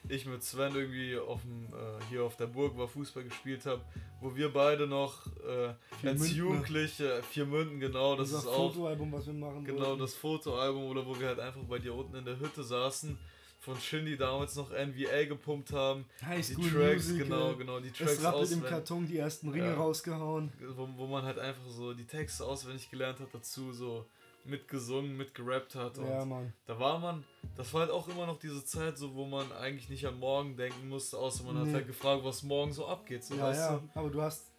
ich 0.09 0.25
mit 0.25 0.43
Sven 0.43 0.75
irgendwie 0.75 1.19
auf 1.19 1.43
dem, 1.43 1.67
äh, 1.67 2.05
hier 2.09 2.25
auf 2.25 2.37
der 2.37 2.47
Burg 2.47 2.79
war, 2.79 2.89
Fußball 2.89 3.25
gespielt 3.25 3.67
habe, 3.67 3.83
wo 4.23 4.35
wir 4.35 4.51
beide 4.51 4.87
noch 4.87 5.27
äh, 5.47 5.67
als 5.67 5.77
Münden, 6.03 6.23
ne? 6.23 6.27
Jugendliche, 6.29 7.23
vier 7.31 7.45
Münden, 7.45 7.81
genau, 7.81 8.17
das 8.17 8.31
ist 8.31 8.47
auch 8.47 8.73
Fotoalbum, 8.73 9.13
was 9.13 9.27
wir 9.27 9.35
machen. 9.35 9.65
genau 9.65 9.89
wollten. 9.89 10.01
das 10.01 10.15
Fotoalbum 10.15 10.85
oder 10.85 11.05
wo 11.05 11.19
wir 11.19 11.27
halt 11.27 11.41
einfach 11.41 11.61
bei 11.65 11.79
dir 11.79 11.95
unten 11.95 12.17
in 12.17 12.25
der 12.25 12.39
Hütte 12.39 12.63
saßen, 12.63 13.19
von 13.67 13.79
Shindy 13.81 14.17
damals 14.17 14.55
noch 14.57 14.71
NVA 14.71 15.25
gepumpt 15.25 15.73
haben, 15.73 16.07
High 16.25 16.47
die 16.47 16.55
School 16.55 16.71
Tracks, 16.71 17.09
Musical. 17.09 17.27
genau, 17.29 17.57
genau, 17.57 17.81
die 17.81 17.89
Es 17.89 17.95
Tracks 17.99 18.23
rappelt 18.25 18.35
im 18.35 18.41
auswendig, 18.43 18.69
Karton 18.71 19.07
die 19.09 19.19
ersten 19.19 19.49
Ringe 19.51 19.67
Ja. 19.67 19.75
rausgehauen. 19.75 20.53
wo, 20.77 20.89
wo 20.97 21.07
man 21.07 21.25
halt 21.25 21.39
einfach 21.39 21.67
so 21.69 21.93
die 21.93 22.05
Texte 22.07 22.45
auswendig 22.45 22.89
gelernt 22.91 23.19
hat 23.21 23.29
dazu, 23.33 23.73
so 23.73 24.07
mitgesungen, 24.45 25.17
mitgerappt 25.17 25.75
hat 25.75 25.99
und 25.99 26.07
Ja, 26.07 26.25
Mann. 26.25 26.53
da 26.67 26.79
war 26.79 27.01
man, 27.01 27.25
das 27.57 27.75
war 27.75 27.81
halt 27.81 27.91
auch 27.91 28.07
immer 28.09 28.27
noch 28.27 28.39
diese 28.39 28.65
Zeit, 28.65 28.97
so 28.97 29.13
wo 29.17 29.25
man 29.27 29.51
eigentlich 29.53 29.89
nicht 29.89 30.07
an 30.07 30.19
morgen 30.21 30.57
denken 30.57 30.89
musste, 30.89 31.19
außer 31.19 31.43
man 31.43 31.59
hat 31.59 31.67
Nee. 31.67 31.73
halt 31.75 31.87
gefragt, 31.89 32.23
was 32.25 32.45
morgen 32.45 32.73
so 32.73 32.87
abgeht, 32.87 33.25
so 33.25 33.35
Ja, 33.35 33.43
weißt 33.49 33.59
ja. 33.71 33.77
du. 33.79 33.99
Aber 33.99 34.11
du 34.11 34.23
hast 34.23 34.53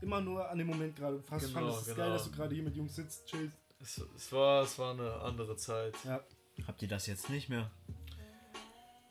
immer 0.00 0.20
nur 0.20 0.48
an 0.48 0.56
dem 0.58 0.68
Moment 0.68 0.94
gerade 0.94 1.20
fast 1.22 1.46
Genau, 1.48 1.58
fandest 1.58 1.80
es 1.80 1.86
genau. 1.86 1.96
geil, 1.98 2.10
dass 2.12 2.24
du 2.24 2.30
gerade 2.30 2.54
hier 2.54 2.62
mit 2.62 2.76
Jungs 2.76 2.94
sitzt, 2.94 3.26
chillst. 3.26 3.56
Es, 3.82 4.00
es 4.16 4.32
war, 4.32 4.62
es 4.62 4.78
war 4.78 4.92
eine 4.92 5.12
andere 5.22 5.56
Zeit. 5.56 5.94
Ja. 6.04 6.20
habt 6.66 6.80
ihr 6.82 6.88
das 6.88 7.06
jetzt 7.08 7.28
nicht 7.28 7.48
mehr? 7.48 7.68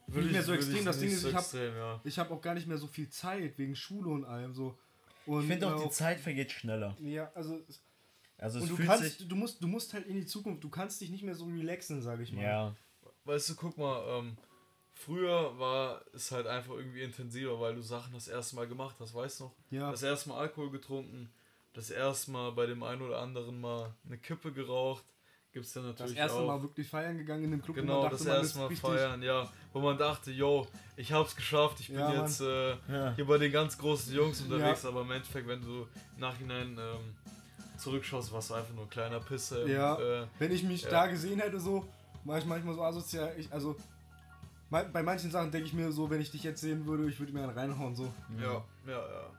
Nicht 0.07 0.31
mehr 0.31 0.43
so 0.43 0.53
extrem, 0.53 0.85
das 0.85 0.99
Ding 0.99 1.09
ist, 1.09 1.21
so 1.21 1.29
ich 1.29 1.33
hab- 1.35 1.41
extrem, 1.41 1.75
ja. 1.75 2.01
Ich 2.03 2.19
habe 2.19 2.33
auch 2.33 2.41
gar 2.41 2.53
nicht 2.53 2.67
mehr 2.67 2.77
so 2.77 2.87
viel 2.87 3.09
Zeit 3.09 3.57
wegen 3.57 3.75
Schule 3.75 4.09
und 4.09 4.25
allem 4.25 4.53
so. 4.53 4.77
Und 5.25 5.41
Ich 5.41 5.47
finde 5.47 5.73
auch, 5.73 5.79
äh, 5.81 5.83
die 5.85 5.89
Zeit 5.91 6.19
vergeht 6.19 6.51
schneller. 6.51 6.95
Ja, 7.01 7.31
also 7.33 7.59
es- 7.67 7.81
Also 8.37 8.57
es 8.59 8.63
und 8.63 8.69
du 8.71 8.75
fühlt 8.75 8.87
kannst, 8.89 9.03
sich. 9.17 9.27
du 9.27 9.35
musst, 9.35 9.63
du 9.63 9.67
musst 9.67 9.93
halt 9.93 10.05
in 10.07 10.15
die 10.15 10.25
Zukunft. 10.25 10.63
Du 10.63 10.69
kannst 10.69 11.01
dich 11.01 11.09
nicht 11.09 11.23
mehr 11.23 11.35
so 11.35 11.45
relaxen, 11.45 12.01
sage 12.01 12.23
ich 12.23 12.31
mal. 12.33 12.43
Ja, 12.43 12.75
Weißt 13.23 13.49
du, 13.49 13.55
guck 13.55 13.75
mal, 13.77 14.03
ähm, 14.19 14.37
früher 14.93 15.57
war 15.57 16.01
es 16.13 16.31
halt 16.31 16.45
einfach 16.45 16.75
irgendwie 16.75 17.01
intensiver, 17.01 17.59
weil 17.59 17.73
du 17.75 17.81
Sachen 17.81 18.13
das 18.13 18.27
erste 18.27 18.55
Mal 18.55 18.67
gemacht 18.67 18.95
hast, 18.99 19.15
weißt 19.15 19.39
du 19.39 19.43
noch? 19.45 19.55
Ja. 19.71 19.89
Das 19.89 20.03
erste 20.03 20.29
Mal 20.29 20.37
Alkohol 20.41 20.69
getrunken, 20.69 21.31
das 21.73 21.89
erste 21.89 22.29
Mal 22.31 22.51
bei 22.51 22.67
dem 22.67 22.83
einen 22.83 23.01
oder 23.01 23.19
anderen 23.19 23.59
mal 23.59 23.95
eine 24.05 24.17
Kippe 24.19 24.51
geraucht, 24.51 25.03
gibt's 25.55 25.73
ja 25.73 25.81
Das 25.81 25.91
natürlich 25.91 26.17
erste 26.17 26.37
auch. 26.39 26.47
Mal 26.47 26.61
wirklich 26.61 26.87
feiern 26.87 27.17
gegangen 27.17 27.45
in 27.45 27.51
dem 27.51 27.61
Club. 27.61 27.77
Genau, 27.77 28.03
dachte, 28.03 28.17
das 28.17 28.25
erste 28.25 28.59
Mal 28.59 28.75
feiern, 28.75 29.21
ja. 29.23 29.49
Wo 29.73 29.79
man 29.79 29.97
dachte, 29.97 30.31
yo, 30.31 30.67
ich 30.97 31.11
hab's 31.11 31.35
geschafft, 31.35 31.79
ich 31.79 31.87
bin 31.87 31.97
Ja, 31.97 32.21
jetzt 32.21 32.41
äh, 32.41 32.71
Ja. 32.89 33.13
hier 33.15 33.25
bei 33.25 33.37
den 33.37 33.51
ganz 33.51 33.77
großen 33.77 34.13
Jungs 34.13 34.41
unterwegs, 34.41 34.85
aber 34.85 35.01
im 35.01 35.11
Endeffekt, 35.11 35.47
wenn 35.47 35.61
du 35.61 35.87
im 36.15 36.19
Nachhinein 36.19 36.77
ähm, 36.77 37.15
zurückschaust, 37.77 38.31
warst 38.33 38.49
du 38.49 38.53
einfach 38.55 38.73
nur 38.73 38.83
ein 38.83 38.89
kleiner 38.89 39.19
Pisser. 39.21 39.65
Ja. 39.65 39.95
Äh, 39.97 40.27
Wenn 40.39 40.51
ich 40.51 40.63
mich 40.63 40.83
Ja. 40.83 40.89
da 40.91 41.07
gesehen 41.07 41.39
hätte, 41.39 41.59
so, 41.59 41.85
war 42.25 42.37
ich 42.37 42.45
manchmal 42.45 42.75
so 42.75 42.83
asozial. 42.83 43.33
Ich, 43.37 43.51
also, 43.51 43.75
bei, 44.69 44.83
bei 44.83 45.01
manchen 45.03 45.31
Sachen 45.31 45.51
denke 45.51 45.67
ich 45.67 45.73
mir 45.73 45.89
so, 45.91 46.09
wenn 46.09 46.19
ich 46.21 46.31
dich 46.31 46.43
jetzt 46.43 46.59
sehen 46.61 46.85
würde, 46.85 47.07
ich 47.09 47.17
würde 47.19 47.31
mir 47.31 47.43
einen 47.43 47.57
reinhauen, 47.57 47.95
so. 47.95 48.11
ja, 48.39 48.61
ja, 48.85 48.91
ja. 48.99 49.29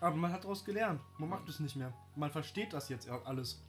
Aber 0.00 0.16
man 0.16 0.32
hat 0.32 0.42
daraus 0.44 0.64
gelernt. 0.64 1.00
Man 1.18 1.28
macht 1.28 1.48
es 1.48 1.60
nicht 1.60 1.76
mehr. 1.76 1.92
Man 2.16 2.30
versteht 2.30 2.72
das 2.72 2.88
jetzt 2.88 3.08
alles. 3.24 3.60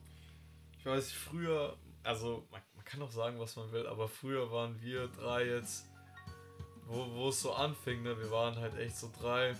Ich 0.84 0.90
weiß, 0.90 1.04
nicht, 1.06 1.16
früher, 1.16 1.74
also 2.02 2.44
man, 2.50 2.60
man 2.76 2.84
kann 2.84 3.00
auch 3.00 3.10
sagen, 3.10 3.40
was 3.40 3.56
man 3.56 3.72
will, 3.72 3.86
aber 3.86 4.06
früher 4.06 4.52
waren 4.52 4.78
wir 4.82 5.08
drei 5.08 5.46
jetzt, 5.46 5.86
wo, 6.86 7.06
wo 7.14 7.28
es 7.30 7.40
so 7.40 7.54
anfing, 7.54 8.02
ne? 8.02 8.18
Wir 8.18 8.30
waren 8.30 8.56
halt 8.56 8.76
echt 8.78 8.98
so 8.98 9.10
drei. 9.18 9.54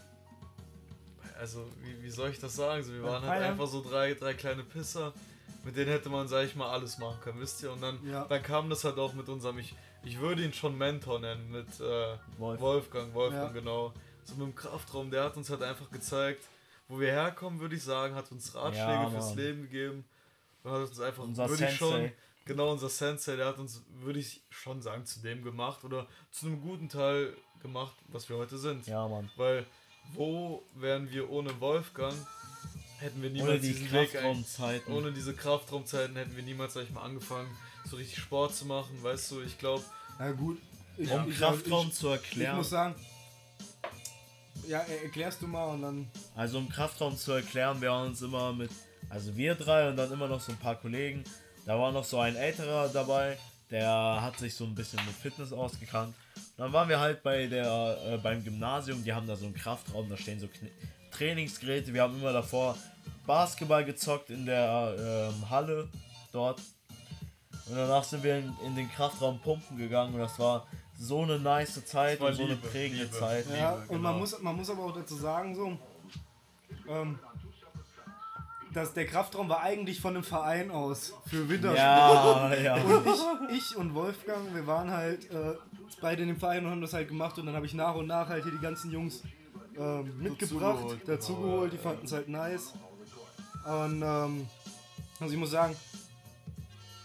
Also, 1.39 1.67
wie, 1.83 2.03
wie 2.03 2.11
soll 2.11 2.29
ich 2.29 2.39
das 2.39 2.55
sagen? 2.55 2.83
So, 2.85 2.93
wir 2.93 3.03
waren 3.03 3.23
halt 3.25 3.43
einfach 3.43 3.67
so 3.67 3.83
drei, 3.83 4.13
drei 4.13 4.35
kleine 4.35 4.63
Pisser. 4.65 5.15
Mit 5.65 5.77
denen 5.79 5.91
hätte 5.91 6.11
man, 6.11 6.29
sag 6.29 6.45
ich 6.45 6.55
mal, 6.57 6.69
alles 6.71 6.99
machen 6.99 7.19
können, 7.23 7.41
wisst 7.41 7.63
ihr? 7.63 7.73
Und 7.73 7.81
dann, 7.81 7.99
Ja. 8.07 8.27
dann 8.27 8.43
kam 8.43 8.69
das 8.69 8.85
halt 8.85 8.99
auch 8.99 9.15
mit 9.15 9.27
unserem, 9.31 9.59
ich, 9.59 9.75
ich 10.05 10.21
würde 10.21 10.45
ihn 10.45 10.53
schon 10.53 10.77
Mentor 10.77 11.21
nennen, 11.21 11.51
mit 11.51 11.81
äh, 11.81 12.19
Wolf. 12.37 12.61
Wolfgang, 12.61 13.15
Wolfgang, 13.15 13.55
Ja. 13.55 13.61
genau. 13.61 13.95
So 14.25 14.35
mit 14.35 14.43
dem 14.49 14.55
Kraftraum, 14.55 15.11
der 15.11 15.25
hat 15.25 15.39
uns 15.39 15.49
halt 15.49 15.63
einfach 15.63 15.91
gezeigt, 15.91 16.45
wo 16.87 17.01
wir 17.01 17.11
herkommen, 17.11 17.61
würde 17.61 17.77
ich 17.77 17.83
sagen, 17.83 18.15
hat 18.15 18.31
uns 18.31 18.55
Ratschläge 18.55 19.05
Ja, 19.05 19.09
fürs. 19.11 19.35
Leben 19.37 19.63
gegeben. 19.63 20.05
Und 20.65 20.73
hat 20.73 20.81
uns 20.89 20.99
einfach, 21.01 21.23
Unser 21.23 21.49
würde 21.49 21.67
ich 21.69 21.77
schon, 21.77 21.91
Sensei. 21.93 22.13
genau 22.47 22.73
unser 22.73 22.89
Sensei, 22.89 23.37
der 23.37 23.47
hat 23.47 23.59
uns, 23.59 23.83
würde 24.01 24.19
ich 24.19 24.41
schon 24.51 24.83
sagen, 24.83 25.05
zu 25.07 25.21
dem 25.21 25.43
gemacht 25.45 25.85
oder 25.85 26.07
zu 26.33 26.47
einem 26.47 26.61
guten 26.61 26.89
Teil 26.89 27.37
gemacht, 27.63 27.95
was 28.09 28.29
wir 28.29 28.37
heute 28.37 28.59
sind. 28.59 28.87
Ja, 28.87 29.07
Mann. 29.07 29.31
Weil, 29.37 29.65
wo 30.15 30.63
wären 30.75 31.11
wir 31.11 31.31
ohne 31.31 31.59
Wolfgang, 31.61 32.15
hätten 32.99 33.23
wir 33.23 33.31
Ohne 33.31 33.39
niemals 33.39 33.61
die 33.63 33.69
diesen 33.73 33.93
Weg 33.93 34.17
eigentlich, 34.17 34.89
ohne 34.89 35.13
diese 35.13 35.35
Kraftraumzeiten 35.35 36.17
hätten 36.17 36.35
wir 36.37 36.43
niemals, 36.43 36.75
sag 36.75 36.85
ich 36.85 36.91
mal, 36.91 37.03
angefangen, 37.03 37.49
so 37.89 37.97
richtig 37.97 38.19
Sport 38.19 38.55
zu 38.55 38.65
machen, 38.67 39.03
weißt 39.03 39.31
du, 39.33 39.41
ich 39.43 39.59
glaube, 39.59 39.85
Na 40.19 40.33
gut. 40.33 40.59
Ich, 40.97 41.11
Um 41.11 41.29
ich- 41.29 41.37
Kraftraum 41.39 41.89
ich, 41.89 41.95
zu 41.95 42.07
Ich 42.07 42.13
erklären. 42.13 42.57
muss 42.57 42.71
sagen. 42.71 42.95
Ja, 44.69 44.79
er- 44.79 45.03
erklärst 45.03 45.43
du 45.43 45.47
mal 45.47 45.67
und 45.75 45.83
dann. 45.83 46.11
Also 46.35 46.57
um 46.59 46.69
Kraftraum 46.69 47.17
zu 47.19 47.33
erklären, 47.33 47.81
wir 47.83 47.93
haben 47.93 48.07
uns 48.09 48.23
immer 48.23 48.53
mit, 48.53 48.71
also 49.09 49.37
wir 49.37 49.55
drei 49.55 49.89
und 49.89 49.97
dann 49.97 50.13
immer 50.13 50.29
noch 50.29 50.41
so 50.41 50.53
ein 50.53 50.59
paar 50.59 50.77
Kollegen. 50.77 51.25
Da 51.67 51.79
war 51.79 51.93
noch 51.93 52.05
so 52.05 52.19
ein 52.19 52.37
älterer 52.37 52.89
dabei, 52.89 53.39
der 53.71 53.89
hat 54.21 54.39
sich 54.39 54.55
so 54.55 54.65
ein 54.65 54.75
bisschen 54.75 55.01
mit 55.07 55.15
Fitness 55.15 55.53
ausgekannt. 55.53 56.15
Und 56.37 56.65
dann 56.65 56.73
waren 56.73 56.89
wir 56.89 57.01
halt 57.01 57.23
bei 57.23 57.47
der, 57.47 57.97
äh, 58.07 58.19
beim 58.19 58.45
Gymnasium, 58.45 59.03
die 59.03 59.13
haben 59.13 59.27
da 59.27 59.37
so 59.37 59.47
einen 59.47 59.55
Kraftraum, 59.55 60.09
da 60.09 60.17
stehen 60.17 60.39
so 60.39 60.49
Kn 60.49 60.69
Trainingsgeräte. 61.11 61.95
Wir 61.95 62.03
haben 62.03 62.19
immer 62.19 62.33
davor 62.33 62.77
Basketball 63.25 63.85
gezockt 63.85 64.31
in 64.31 64.47
der 64.47 65.31
ähm, 65.33 65.49
Halle 65.49 65.89
dort. 66.33 66.61
Und 67.67 67.77
danach 67.77 68.05
sind 68.05 68.23
wir 68.23 68.39
in, 68.39 68.53
in 68.67 68.75
den 68.75 68.91
Kraftraum 68.91 69.39
pumpen 69.39 69.79
gegangen 69.79 70.15
und 70.15 70.21
das 70.21 70.39
war 70.39 70.67
so 70.99 71.23
eine 71.23 71.39
nice 71.39 71.85
Zeit 71.87 72.21
und 72.21 72.35
so 72.35 72.43
eine 72.43 72.55
Liebe, 72.55 72.69
prägende 72.69 73.05
Liebe. 73.05 73.17
Zeit. 73.17 73.47
Ja, 73.49 73.75
Liebe, 73.75 73.95
und 73.95 74.03
man 74.03 74.13
genau. 74.13 74.19
muss, 74.19 74.43
man 74.43 74.57
muss 74.57 74.71
aber 74.71 74.85
auch 74.85 74.95
dazu 74.95 75.17
sagen, 75.17 75.55
so, 75.55 75.79
ähm, 76.89 77.19
dass 78.75 78.93
der 78.93 79.07
Kraftraum 79.07 79.49
war 79.49 79.63
eigentlich 79.63 80.01
von 80.01 80.15
einem 80.15 80.25
Verein 80.25 80.71
aus 80.71 81.15
für 81.27 81.49
Wintersport. 81.49 81.79
Ja, 81.79 82.55
ja. 82.55 82.75
Und 82.75 83.07
ich, 83.51 83.71
ich 83.71 83.77
und 83.77 83.95
Wolfgang, 83.95 84.55
wir 84.55 84.67
waren 84.67 84.91
halt 84.91 85.31
äh, 85.31 85.55
beide 86.01 86.23
in 86.23 86.29
dem 86.29 86.37
Verein 86.37 86.65
und 86.65 86.73
haben 86.73 86.81
das 86.81 86.93
halt 86.93 87.09
gemacht 87.09 87.39
und 87.39 87.47
dann 87.47 87.55
habe 87.55 87.67
ich 87.67 87.75
nach 87.75 87.95
und 87.95 88.07
nach 88.07 88.29
halt 88.29 88.43
hier 88.43 88.53
die 88.53 88.61
ganzen 88.61 88.91
Jungs 88.91 89.23
ähm, 89.79 90.19
mitgebracht, 90.21 90.77
Dazugeholt, 90.83 91.09
dazugeholt, 91.09 91.71
genau, 91.71 91.71
die 91.71 91.79
fanden 91.79 92.07
es 92.07 92.13
halt 92.13 92.29
nice. 92.29 92.75
Und 93.65 94.03
ähm, 94.03 94.47
also 95.21 95.33
ich 95.33 95.41
muss 95.41 95.53
sagen, 95.53 95.77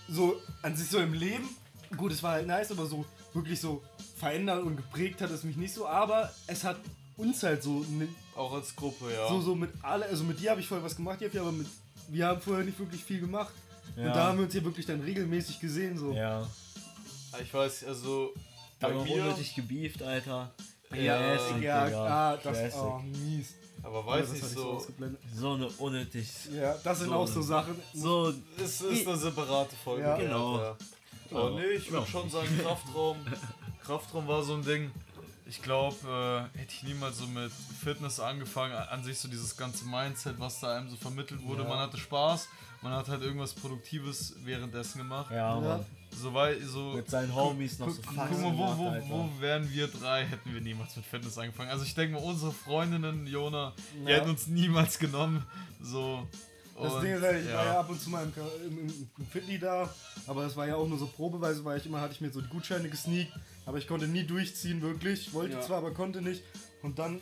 so 0.09 0.35
an 0.63 0.75
sich 0.75 0.89
so 0.89 0.99
im 0.99 1.13
Leben, 1.13 1.47
gut, 1.95 2.11
es 2.11 2.23
war 2.23 2.31
halt 2.33 2.47
nice, 2.47 2.71
aber 2.71 2.87
so 2.87 3.05
wirklich 3.33 3.61
so 3.61 3.83
verändert 4.17 4.63
und 4.63 4.75
geprägt 4.75 5.21
hat 5.21 5.29
es 5.29 5.43
mich 5.43 5.55
nicht 5.55 5.73
so, 5.73 5.87
aber 5.87 6.31
es 6.47 6.63
hat 6.63 6.77
uns 7.19 7.43
halt 7.43 7.61
so, 7.63 7.85
ne, 7.89 8.07
auch 8.35 8.53
als 8.53 8.75
Gruppe, 8.75 9.05
ja. 9.13 9.27
so, 9.27 9.41
so 9.41 9.55
mit 9.55 9.71
alle, 9.81 10.05
also 10.05 10.23
mit 10.23 10.39
dir 10.39 10.51
habe 10.51 10.61
ich 10.61 10.67
vorher 10.67 10.83
was 10.85 10.95
gemacht, 10.95 11.21
Jeffy, 11.21 11.37
aber 11.39 11.51
mit, 11.51 11.67
wir 12.07 12.27
haben 12.27 12.41
vorher 12.41 12.65
nicht 12.65 12.79
wirklich 12.79 13.03
viel 13.03 13.19
gemacht. 13.19 13.53
Ja. 13.95 14.07
Und 14.07 14.15
da 14.15 14.23
haben 14.27 14.37
wir 14.37 14.45
uns 14.45 14.53
hier 14.53 14.63
wirklich 14.63 14.85
dann 14.85 15.01
regelmäßig 15.01 15.59
gesehen, 15.59 15.97
so. 15.97 16.11
Ja. 16.13 16.47
Ich 17.41 17.53
weiß, 17.53 17.83
also 17.85 18.33
Da 18.79 18.87
haben 18.89 19.05
wir 19.05 19.23
unnötig 19.23 19.53
gebieft, 19.55 20.01
Alter. 20.01 20.51
Ja, 20.95 21.17
Classic, 21.35 21.61
Ja, 21.63 21.85
Digga. 21.85 22.07
ah, 22.07 22.37
das 22.37 22.41
Classic. 22.57 22.79
oh, 22.81 22.99
mies. 23.25 23.53
aber 23.83 23.99
Ja, 23.99 24.05
weiß 24.07 24.31
nicht 24.31 24.43
ich 24.43 24.49
so, 24.49 24.63
ausgeblendet. 24.71 25.21
So 25.35 25.53
eine 25.53 25.67
unnötig. 25.67 26.27
Ja, 26.51 26.75
das 26.83 26.99
sind 26.99 27.09
So 27.09 27.13
auch 27.15 27.27
so 27.27 27.41
Sachen. 27.43 27.75
So, 27.93 28.33
es 28.57 28.81
ist 28.81 29.07
eine 29.07 29.17
separate 29.17 29.75
Folge. 29.83 30.01
Ja. 30.03 30.17
Genau. 30.17 30.57
Ja. 30.57 30.75
Aber 31.31 31.51
nee, 31.51 31.63
ich 31.77 31.91
würde 31.91 32.05
Genau. 32.05 32.21
schon 32.21 32.29
sagen, 32.29 32.47
Kraftraum. 32.63 33.17
Kraftraum 33.83 34.27
war 34.27 34.41
so 34.43 34.53
ein 34.55 34.63
Ding. 34.63 34.89
Ich 35.49 35.61
glaube, 35.63 36.47
äh, 36.55 36.59
hätte 36.59 36.73
ich 36.73 36.83
niemals 36.83 37.17
so 37.17 37.25
mit 37.25 37.51
Fitness 37.83 38.19
angefangen, 38.19 38.73
an 38.73 39.03
sich 39.03 39.17
so 39.17 39.27
dieses 39.27 39.57
ganze 39.57 39.85
Mindset, 39.85 40.39
was 40.39 40.59
da 40.59 40.77
einem 40.77 40.89
so 40.89 40.95
vermittelt 40.95 41.43
wurde. 41.43 41.63
Ja. 41.63 41.69
Man 41.69 41.79
hatte 41.79 41.97
Spaß, 41.97 42.47
man 42.83 42.93
hat 42.93 43.07
halt 43.09 43.23
irgendwas 43.23 43.53
Produktives 43.53 44.35
währenddessen 44.45 44.99
gemacht. 44.99 45.31
ja, 45.31 45.59
Mann. 45.59 45.85
So 46.11 46.33
weit, 46.33 46.57
so. 46.63 46.93
Mit 46.93 47.09
seinen 47.09 47.33
Homies 47.35 47.77
noch 47.79 47.89
so 47.89 48.01
guck- 48.05 48.15
mal, 48.15 48.29
wo, 48.31 48.49
gemacht, 48.49 49.03
wo, 49.07 49.29
wo 49.35 49.41
wären 49.41 49.71
wir 49.71 49.87
drei, 49.87 50.25
hätten 50.25 50.53
wir 50.53 50.61
niemals 50.61 50.95
mit 50.95 51.05
Fitness 51.05 51.37
angefangen. 51.37 51.69
Also 51.69 51.83
ich 51.83 51.93
denke 51.95 52.15
mal, 52.15 52.23
unsere 52.23 52.51
Freundinnen, 52.51 53.25
Jona, 53.27 53.73
die 53.93 54.09
Ja. 54.09 54.17
hätten 54.17 54.29
uns 54.29 54.47
niemals 54.47 54.97
genommen. 54.99 55.45
So. 55.81 56.27
Das 56.81 56.93
Und, 56.93 57.01
Ding 57.03 57.13
ist 57.13 57.21
halt, 57.23 57.45
ich 57.45 57.53
war 57.53 57.65
ja 57.65 57.79
ab 57.79 57.89
und 57.89 57.99
zu 58.01 58.09
mal 58.09 58.23
im, 58.23 58.33
im, 58.67 58.79
im, 58.89 59.09
im 59.17 59.25
Fitly 59.27 59.59
da, 59.59 59.93
aber 60.27 60.43
das 60.43 60.55
war 60.55 60.67
ja 60.67 60.75
auch 60.75 60.87
nur 60.87 60.97
so 60.97 61.07
probeweise, 61.07 61.63
weil 61.65 61.77
ich 61.79 61.85
immer 61.85 61.99
hatte 62.01 62.13
ich 62.13 62.21
mir 62.21 62.31
so 62.31 62.39
die 62.41 62.47
Gutscheine 62.49 62.89
gesneakt, 62.89 63.33
aber 63.65 63.77
ich 63.77 63.87
konnte 63.87 64.07
nie 64.07 64.23
durchziehen, 64.23 64.81
wirklich. 64.81 65.33
Wollte 65.33 65.55
Ja. 65.55 65.61
zwar, 65.61 65.79
aber 65.79 65.91
konnte 65.93 66.21
nicht. 66.21 66.43
Und 66.81 66.97
dann 66.97 67.19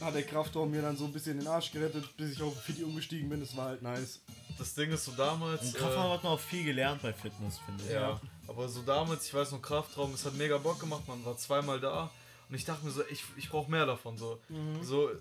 hat 0.00 0.14
der 0.14 0.22
Kraftraum 0.22 0.70
mir 0.70 0.82
dann 0.82 0.96
so 0.96 1.04
ein 1.04 1.12
bisschen 1.12 1.38
den 1.38 1.48
Arsch 1.48 1.72
gerettet, 1.72 2.16
bis 2.16 2.32
ich 2.32 2.42
auf 2.42 2.56
Fitly 2.62 2.84
umgestiegen 2.84 3.28
bin. 3.28 3.40
Das 3.40 3.56
war 3.56 3.66
halt 3.66 3.82
nice. 3.82 4.20
Das 4.56 4.74
Ding 4.74 4.92
ist 4.92 5.04
so 5.04 5.12
damals. 5.12 5.62
In 5.64 5.72
Kraftraum 5.72 6.12
hat 6.12 6.22
man 6.22 6.32
auch 6.34 6.40
viel 6.40 6.64
gelernt 6.64 7.02
bei 7.02 7.12
Fitness, 7.12 7.58
finde 7.58 7.82
ich. 7.84 7.90
Ja, 7.90 8.20
aber 8.46 8.68
so 8.68 8.82
damals, 8.82 9.26
ich 9.26 9.34
weiß 9.34 9.50
noch, 9.52 9.60
Kraftraum, 9.60 10.14
es 10.14 10.24
hat 10.24 10.34
mega 10.36 10.58
Bock 10.58 10.78
gemacht, 10.78 11.02
man 11.08 11.24
war 11.24 11.36
zweimal 11.36 11.80
da 11.80 12.10
und 12.48 12.54
ich 12.54 12.64
dachte 12.64 12.84
mir 12.84 12.92
so, 12.92 13.02
ich, 13.10 13.24
ich 13.36 13.50
brauche 13.50 13.70
mehr 13.70 13.84
davon. 13.86 14.16
So, 14.16 14.40
so 14.82 15.08
äh, 15.10 15.16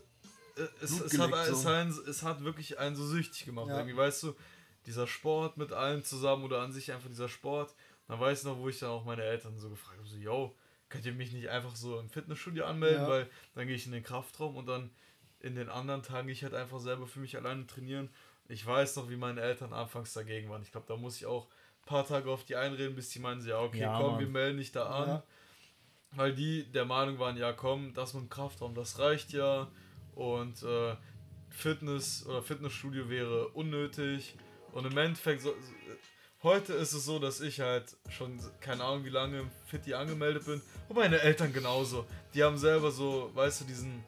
es, 0.82 0.96
Blut 0.98 1.06
es, 1.12 1.20
hat, 1.20 1.32
geleckt, 1.32 1.50
es, 1.50 1.62
so. 1.62 1.70
hat, 1.70 1.88
es 2.08 2.24
hat 2.24 2.44
wirklich 2.44 2.80
einen 2.80 2.96
so 2.96 3.06
süchtig 3.06 3.46
gemacht. 3.46 3.70
Ja. 3.70 3.78
Irgendwie, 3.78 3.98
weißt 3.98 4.24
du, 4.24 4.36
dieser 4.86 5.08
Sport 5.08 5.58
mit 5.58 5.72
allen 5.72 6.04
zusammen 6.04 6.44
oder 6.44 6.62
an 6.62 6.72
sich 6.72 6.92
einfach 6.92 7.10
dieser 7.10 7.30
Sport. 7.30 7.74
Dann 8.08 8.20
weiß 8.20 8.40
ich 8.40 8.46
noch, 8.46 8.58
wo 8.58 8.70
ich 8.70 8.80
dann 8.80 8.90
auch 8.90 9.06
meine 9.06 9.24
Eltern 9.24 9.58
so 9.60 9.70
gefragt 9.70 9.98
habe: 9.98 10.08
so, 10.08 10.18
yo, 10.18 10.56
könnt 10.90 11.06
ihr 11.06 11.14
mich 11.14 11.32
nicht 11.32 11.50
einfach 11.50 11.76
so 11.76 12.00
im 12.00 12.10
Fitnessstudio 12.10 12.66
anmelden, 12.66 13.04
Ja. 13.04 13.10
weil 13.10 13.30
dann 13.56 13.68
gehe 13.68 13.76
ich 13.76 13.86
in 13.86 13.92
den 13.92 14.04
Kraftraum 14.04 14.56
und 14.58 14.66
dann 14.66 14.90
in 15.42 15.56
den 15.56 15.70
anderen 15.70 16.04
Tagen 16.04 16.28
gehe 16.28 16.34
ich 16.34 16.44
halt 16.44 16.54
einfach 16.56 16.80
selber 16.80 17.08
für 17.08 17.20
mich 17.20 17.38
alleine 17.38 17.66
trainieren. 17.68 18.10
Ich 18.48 18.66
weiß 18.66 18.96
noch, 18.96 19.10
wie 19.10 19.16
meine 19.16 19.42
Eltern 19.42 19.74
anfangs 19.74 20.14
dagegen 20.14 20.50
waren. 20.50 20.64
Ich 20.64 20.72
glaube, 20.72 20.88
da 20.88 20.98
muss 20.98 21.18
ich 21.18 21.26
auch 21.28 21.46
ein 21.46 21.86
paar 21.86 22.06
Tage 22.08 22.30
auf 22.32 22.44
die 22.44 22.56
einreden, 22.56 22.96
bis 22.96 23.10
die 23.10 23.20
meinen, 23.20 23.42
so, 23.42 23.50
ja, 23.50 23.60
okay, 23.60 23.82
Ja, 23.82 23.98
komm, 24.00 24.14
Mann. 24.14 24.20
wir 24.20 24.28
melden 24.28 24.58
dich 24.58 24.72
da 24.72 24.88
an. 24.90 25.08
Ja. 25.08 25.24
Weil 26.14 26.34
die 26.34 26.64
der 26.72 26.86
Meinung 26.86 27.20
waren, 27.20 27.38
ja 27.38 27.54
komm, 27.54 27.94
das 27.94 28.16
mit 28.16 28.24
dem 28.24 28.30
Kraftraum, 28.30 28.74
das 28.74 28.98
reicht 28.98 29.32
ja. 29.34 29.70
Und 30.20 30.64
äh, 30.64 30.98
Fitness 31.50 32.26
oder 32.28 32.44
Fitnessstudio 32.44 33.10
wäre 33.10 33.48
unnötig. 33.50 34.36
Und 34.74 34.86
im 34.86 34.98
Endeffekt, 34.98 35.42
so, 35.42 35.54
heute 36.44 36.74
ist 36.74 36.92
es 36.92 37.06
so, 37.06 37.20
dass 37.20 37.40
ich 37.40 37.62
halt 37.62 37.96
schon 38.10 38.38
keine 38.60 38.84
Ahnung 38.84 39.06
wie 39.06 39.10
lange 39.10 39.40
im 39.40 39.50
Fitti 39.66 39.94
angemeldet 39.94 40.46
bin. 40.46 40.62
Und 40.90 40.98
meine 40.98 41.22
Eltern 41.22 41.54
genauso. 41.54 42.06
Die 42.34 42.44
haben 42.44 42.58
selber 42.58 42.92
so, 42.92 43.32
weißt 43.34 43.62
du, 43.62 43.66
diesen 43.66 44.04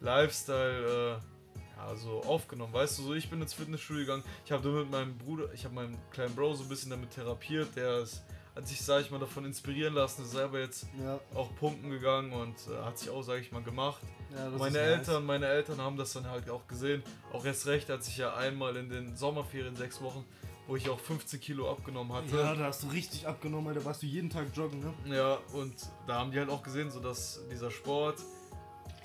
Lifestyle 0.00 1.18
äh, 1.18 1.76
ja, 1.76 1.94
so 1.94 2.22
aufgenommen. 2.22 2.72
Weißt 2.72 2.98
du, 2.98 3.02
so 3.02 3.14
ich 3.14 3.28
bin 3.28 3.42
ins 3.42 3.52
Fitnessstudio 3.52 4.04
gegangen. 4.04 4.24
Ich 4.46 4.52
habe 4.52 4.66
mit 4.70 4.90
meinem 4.90 5.18
Bruder, 5.18 5.52
ich 5.52 5.66
habe 5.66 5.74
meinen 5.74 5.98
kleinen 6.10 6.34
Bro 6.34 6.54
so 6.54 6.62
ein 6.62 6.70
bisschen 6.70 6.90
damit 6.90 7.10
therapiert. 7.10 7.76
Der 7.76 7.98
ist, 7.98 8.22
hat 8.60 8.68
sich, 8.68 8.80
sag 8.82 9.00
ich 9.02 9.10
mal, 9.10 9.18
davon 9.18 9.44
inspirieren 9.46 9.94
lassen, 9.94 10.22
ist 10.22 10.32
selber 10.32 10.60
jetzt 10.60 10.86
Ja, 11.02 11.18
auch 11.34 11.54
pumpen 11.56 11.90
gegangen 11.90 12.32
und 12.32 12.54
äh, 12.70 12.84
hat 12.84 12.98
sich 12.98 13.08
auch, 13.10 13.22
sag 13.22 13.40
ich 13.40 13.50
mal, 13.52 13.62
gemacht. 13.62 14.02
ja 14.34 14.50
meine 14.50 14.78
Eltern, 14.78 15.24
meine 15.24 15.46
Eltern 15.46 15.80
haben 15.80 15.96
das 15.96 16.12
dann 16.12 16.28
halt 16.28 16.48
auch 16.50 16.66
gesehen. 16.68 17.02
Auch 17.32 17.44
erst 17.44 17.66
recht, 17.66 17.90
als 17.90 18.08
ich 18.08 18.18
ja 18.18 18.34
einmal 18.34 18.76
in 18.76 18.88
den 18.90 19.16
Sommerferien 19.16 19.74
sechs 19.76 20.02
Wochen, 20.02 20.24
wo 20.66 20.76
ich 20.76 20.88
auch 20.90 21.00
15 21.00 21.40
Kilo 21.40 21.70
abgenommen 21.70 22.12
Nice. 22.12 22.32
hatte. 22.32 22.36
Ja, 22.42 22.54
da 22.54 22.64
hast 22.66 22.82
du 22.82 22.88
richtig 22.88 23.26
abgenommen, 23.26 23.68
Alter. 23.68 23.84
Warst 23.84 24.02
du 24.02 24.06
jeden 24.06 24.28
Tag 24.28 24.46
joggen, 24.54 24.80
ne? 24.80 24.92
Ja, 25.16 25.38
und 25.54 25.74
da 26.06 26.16
haben 26.16 26.30
die 26.30 26.38
halt 26.38 26.50
auch 26.50 26.62
gesehen, 26.62 26.90
so 26.90 27.00
dass 27.00 27.40
dieser 27.50 27.70
Sport, 27.70 28.18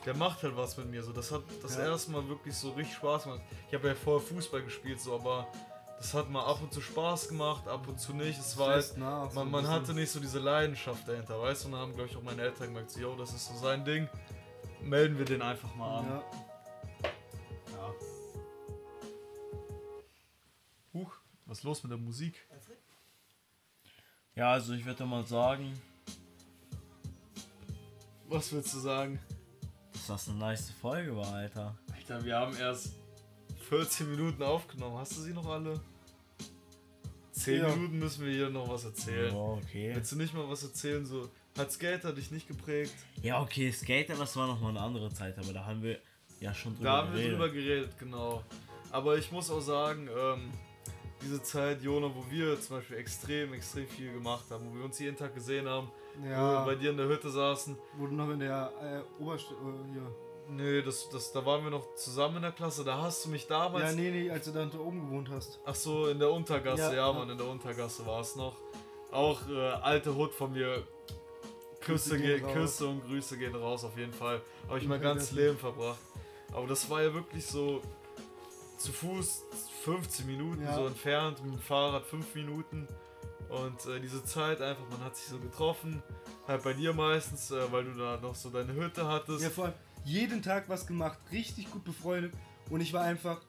der 0.06 0.16
macht 0.16 0.44
halt 0.44 0.56
was 0.58 0.76
mit 0.78 0.92
mir. 0.92 1.02
So, 1.02 1.14
das 1.14 1.32
hat 1.32 1.44
das 1.64 1.78
Ja. 1.78 1.84
erste 1.86 2.12
Mal 2.12 2.28
wirklich 2.28 2.54
so 2.56 2.72
richtig 2.72 2.96
Spaß 2.98 3.24
gemacht. 3.24 3.42
Ich 3.70 3.74
habe 3.74 3.88
ja 3.88 3.96
vorher 3.96 4.22
Fußball 4.28 4.62
gespielt, 4.64 5.00
so, 5.00 5.16
aber 5.16 5.48
das 6.06 6.14
hat 6.14 6.30
mal 6.30 6.46
ab 6.46 6.62
und 6.62 6.72
zu 6.72 6.82
Spaß 6.82 7.30
gemacht, 7.30 7.68
ab 7.68 7.88
und 7.88 8.00
zu 8.00 8.14
nicht. 8.14 8.38
Es 8.38 8.56
war 8.60 8.74
halt, 8.74 8.96
nach, 8.96 9.32
so 9.32 9.40
man, 9.40 9.50
man 9.50 9.68
hatte 9.68 9.92
nicht 9.92 10.12
so 10.12 10.20
diese 10.20 10.38
Leidenschaft 10.38 11.08
dahinter, 11.08 11.42
weißt 11.42 11.64
du? 11.64 11.68
Und 11.68 11.72
dann 11.72 11.82
haben, 11.82 11.94
glaube 11.94 12.08
ich, 12.12 12.16
auch 12.16 12.22
meine 12.22 12.44
Eltern 12.44 12.68
gemerkt, 12.68 12.92
so, 12.92 13.00
yo, 13.00 13.16
das 13.16 13.34
ist 13.34 13.48
so 13.48 13.56
sein 13.56 13.84
Ding. 13.84 14.08
Melden 14.84 15.18
wir 15.18 15.26
den 15.26 15.42
einfach 15.42 15.74
mal 15.74 16.02
an. 16.02 16.06
Ja. 16.06 16.24
Ja. 17.74 17.94
Huch, 20.94 21.12
was 21.48 21.58
ist 21.58 21.64
los 21.64 21.82
mit 21.82 21.92
der 21.92 21.98
Musik? 21.98 22.48
Ja, 24.36 24.52
also 24.52 24.74
ich 24.74 24.86
würde 24.86 25.06
mal 25.06 25.26
sagen, 25.26 25.82
Was 28.28 28.54
willst 28.54 28.76
du 28.76 28.80
sagen? 28.80 29.20
dass 29.92 30.06
das 30.06 30.30
eine 30.30 30.38
nice 30.38 30.70
Folge 30.70 31.18
war, 31.18 31.34
Alter. 31.34 31.76
Alter, 31.92 32.24
wir 32.24 32.36
haben 32.36 32.56
erst 32.58 32.94
14 33.70 34.12
Minuten 34.12 34.44
aufgenommen. 34.44 35.00
Hast 35.00 35.18
du 35.18 35.22
sie 35.22 35.34
noch 35.34 35.48
alle? 35.48 35.82
10 37.46 37.62
Ja. 37.62 37.70
Minuten 37.76 38.00
müssen 38.00 38.26
wir 38.26 38.34
hier 38.34 38.50
noch 38.50 38.68
was 38.70 38.86
erzählen. 38.86 39.34
Ja, 39.34 39.40
okay. 39.42 39.92
Willst 39.96 40.12
du 40.12 40.16
nicht 40.18 40.34
mal 40.34 40.50
was 40.50 40.64
erzählen? 40.64 41.06
So, 41.06 41.30
hat 41.58 41.72
Skater 41.72 42.12
dich 42.14 42.32
nicht 42.32 42.48
geprägt? 42.48 42.94
Ja, 43.22 43.42
okay, 43.42 43.72
Skater, 43.72 44.16
das 44.16 44.36
war 44.36 44.48
noch 44.48 44.60
mal 44.60 44.70
eine 44.70 44.82
andere 44.82 45.12
Zeit, 45.14 45.38
aber 45.38 45.54
da 45.54 45.66
haben 45.66 45.82
wir 45.82 46.00
ja 46.40 46.54
schon 46.54 46.76
drüber 46.76 46.86
Da 46.90 46.98
haben 46.98 47.08
wir 47.14 47.20
geredet. 47.20 47.34
drüber 47.34 47.50
geredet, 47.50 47.90
genau. 48.00 48.44
Aber 48.92 49.18
ich 49.18 49.32
muss 49.32 49.50
auch 49.50 49.62
sagen, 49.62 50.08
ähm, 50.18 50.52
diese 51.22 51.42
Zeit, 51.42 51.82
Jona, 51.82 52.08
wo 52.14 52.24
wir 52.30 52.60
zum 52.60 52.78
Beispiel 52.78 52.98
extrem, 52.98 53.54
extrem 53.54 53.88
viel 53.88 54.12
gemacht 54.14 54.46
haben, 54.50 54.70
wo 54.70 54.76
wir 54.78 54.84
uns 54.86 55.00
jeden 55.00 55.16
Tag 55.18 55.34
gesehen 55.34 55.68
haben, 55.68 55.90
wo 56.18 56.24
wir 56.26 56.32
Ja, 56.32 56.66
bei 56.66 56.76
dir 56.76 56.92
in 56.92 56.98
der 56.98 57.08
Hütte 57.08 57.30
saßen. 57.30 57.76
wo 57.98 58.06
du 58.08 58.14
noch 58.14 58.30
in 58.30 58.40
der 58.40 58.72
äh, 58.82 59.22
Oberstufe. 59.24 59.56
Äh, 59.62 59.94
hier. 59.94 60.16
Nee, 60.50 60.82
das, 60.82 61.10
das, 61.10 61.32
da 61.32 61.46
waren 61.46 61.64
wir 61.64 61.72
noch 61.72 61.96
zusammen 61.96 62.38
in 62.38 62.42
der 62.44 62.52
Klasse. 62.52 62.84
Da 62.84 63.02
hast 63.02 63.26
du 63.26 63.30
mich 63.30 63.48
damals. 63.48 63.92
Ja, 63.92 63.96
nee, 63.96 64.12
nee, 64.12 64.30
als 64.32 64.46
du 64.46 64.52
da 64.52 64.68
oben 64.80 65.02
gewohnt 65.06 65.30
hast. 65.30 65.60
Ach 65.66 65.76
so, 65.76 66.08
in 66.08 66.20
der 66.20 66.32
Untergasse, 66.32 66.82
Ja, 66.82 66.90
ja, 66.94 67.08
ja. 67.08 67.14
Mann, 67.14 67.30
in 67.30 67.38
der 67.38 67.48
Untergasse 67.48 68.06
war 68.06 68.22
es 68.22 68.36
noch. 68.36 68.56
Auch 69.12 69.48
äh, 69.50 69.70
alte 69.82 70.14
Hut 70.16 70.34
von 70.34 70.52
mir. 70.54 70.86
Küsse, 71.82 72.16
raus. 72.16 72.54
Küsse 72.54 72.88
und 72.88 73.06
Grüße 73.06 73.38
gehen 73.38 73.56
raus 73.56 73.84
auf 73.84 73.98
jeden 73.98 74.14
Fall. 74.14 74.42
Habe 74.68 74.80
ich 74.80 74.88
mein 74.88 75.02
ganzes 75.02 75.32
Leben 75.32 75.58
verbracht. 75.58 76.00
Aber 76.52 76.68
das 76.68 76.90
war 76.90 77.04
ja 77.04 77.14
wirklich 77.14 77.46
so 77.46 77.82
zu 78.78 78.92
Fuß 78.92 79.44
15 79.84 80.26
Minuten 80.26 80.64
Ja. 80.64 80.76
so 80.76 80.88
entfernt, 80.88 81.44
mit 81.44 81.54
dem 81.54 81.60
Fahrrad 81.60 82.06
5 82.06 82.34
Minuten. 82.36 82.88
Und 83.50 83.86
äh, 83.86 84.00
diese 84.00 84.24
Zeit 84.24 84.62
einfach, 84.62 84.84
man 84.90 85.04
hat 85.04 85.16
sich 85.16 85.28
so 85.28 85.38
getroffen. 85.38 86.02
Halt 86.48 86.64
bei 86.64 86.74
dir 86.74 86.94
meistens, 86.94 87.52
äh, 87.52 87.72
weil 87.72 87.84
du 87.86 87.94
da 87.94 88.18
noch 88.18 88.36
so 88.36 88.50
deine 88.50 88.74
Hütte 88.74 89.08
hattest. 89.08 89.44
Ja, 89.44 89.50
vor 89.50 89.66
allem 89.66 89.74
jeden 90.06 90.42
Tag 90.42 90.70
was 90.70 90.88
gemacht, 90.88 91.20
richtig 91.32 91.70
gut 91.72 91.84
befreundet. 91.84 92.34
Und 92.70 92.80
ich 92.82 92.94
war 92.94 93.04
einfach 93.04 93.42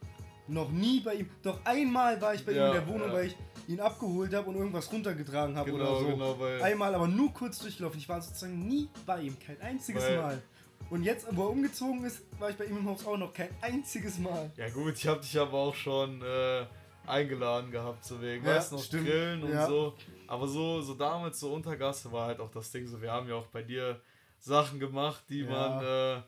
noch 0.48 0.70
nie 0.70 1.00
bei 1.00 1.14
ihm. 1.14 1.30
Doch 1.42 1.58
einmal 1.64 2.20
war 2.20 2.34
ich 2.34 2.44
bei 2.44 2.52
Ja, 2.52 2.66
ihm 2.70 2.76
in 2.76 2.84
der 2.86 2.88
Wohnung, 2.94 3.08
ja. 3.08 3.14
weil 3.14 3.26
ich 3.28 3.36
ihn 3.68 3.80
abgeholt 3.80 4.32
habe 4.34 4.48
und 4.50 4.56
irgendwas 4.56 4.90
runtergetragen 4.92 5.56
habe 5.56 5.70
Genau, 5.70 5.98
oder 5.98 6.00
so. 6.00 6.06
genau, 6.46 6.64
Einmal, 6.64 6.94
aber 6.94 7.08
nur 7.08 7.32
kurz 7.32 7.58
durchgelaufen. 7.58 7.98
Ich 7.98 8.08
war 8.08 8.20
sozusagen 8.20 8.66
nie 8.66 8.88
bei 9.04 9.22
ihm, 9.22 9.36
kein 9.38 9.60
einziges 9.60 10.02
Weil- 10.04 10.16
Mal. 10.18 10.42
Und 10.88 11.02
jetzt, 11.02 11.26
wo 11.34 11.44
er 11.44 11.50
umgezogen 11.50 12.04
ist, 12.04 12.22
war 12.38 12.48
ich 12.50 12.56
bei 12.56 12.64
ihm 12.66 12.76
im 12.76 12.88
Haus 12.88 13.04
auch 13.04 13.16
noch 13.16 13.32
kein 13.34 13.48
einziges 13.60 14.18
Mal. 14.18 14.52
Ja 14.56 14.68
gut, 14.68 14.94
ich 14.94 15.06
habe 15.08 15.20
dich 15.20 15.36
aber 15.36 15.54
auch 15.54 15.74
schon 15.74 16.22
äh, 16.22 16.64
eingeladen 17.08 17.72
gehabt, 17.72 18.04
so 18.04 18.20
wegen, 18.22 18.44
Ja, 18.46 18.54
weißt 18.54 18.70
du, 18.70 18.76
noch 18.76 18.82
stimmt. 18.84 19.06
Grillen 19.06 19.42
und 19.42 19.50
Ja. 19.52 19.66
so. 19.66 19.94
Aber 20.28 20.46
so, 20.46 20.80
so 20.82 20.94
damals, 20.94 21.40
so 21.40 21.52
Untergasse 21.52 22.12
war 22.12 22.26
halt 22.28 22.38
auch 22.38 22.50
das 22.52 22.70
Ding, 22.70 22.86
so 22.86 23.02
wir 23.02 23.10
haben 23.10 23.28
ja 23.28 23.34
auch 23.34 23.46
bei 23.48 23.62
dir 23.62 24.00
Sachen 24.38 24.78
gemacht, 24.78 25.24
die 25.28 25.40
Ja. 25.40 25.50
man, 25.50 25.84
äh, 25.84 26.22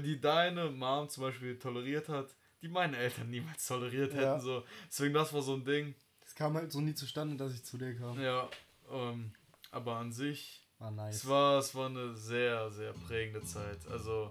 die 0.00 0.20
deine 0.20 0.70
Mom 0.70 1.08
zum 1.08 1.24
Beispiel 1.24 1.58
toleriert 1.58 2.08
hat, 2.08 2.28
die 2.62 2.68
meine 2.68 2.96
Eltern 2.96 3.30
niemals 3.30 3.66
toleriert 3.66 4.12
hätten, 4.12 4.22
Ja. 4.22 4.38
so. 4.40 4.62
Deswegen, 4.88 5.14
das 5.14 5.32
war 5.32 5.42
so 5.42 5.54
ein 5.54 5.64
Ding. 5.64 5.94
Es 6.26 6.34
kam 6.34 6.54
halt 6.54 6.70
so 6.70 6.80
nie 6.80 6.94
zustande, 6.94 7.36
dass 7.36 7.52
ich 7.54 7.64
zu 7.64 7.78
dir 7.78 7.94
kam. 7.96 8.20
Ja, 8.20 8.48
ähm, 8.92 9.32
aber 9.70 9.96
an 9.96 10.12
sich, 10.12 10.60
War 10.78 10.90
nice. 10.90 11.16
es 11.16 11.28
war, 11.28 11.58
es 11.58 11.74
war 11.74 11.86
eine 11.88 12.14
sehr, 12.14 12.70
sehr 12.70 12.92
prägende 12.92 13.42
Zeit. 13.44 13.78
Also, 13.90 14.30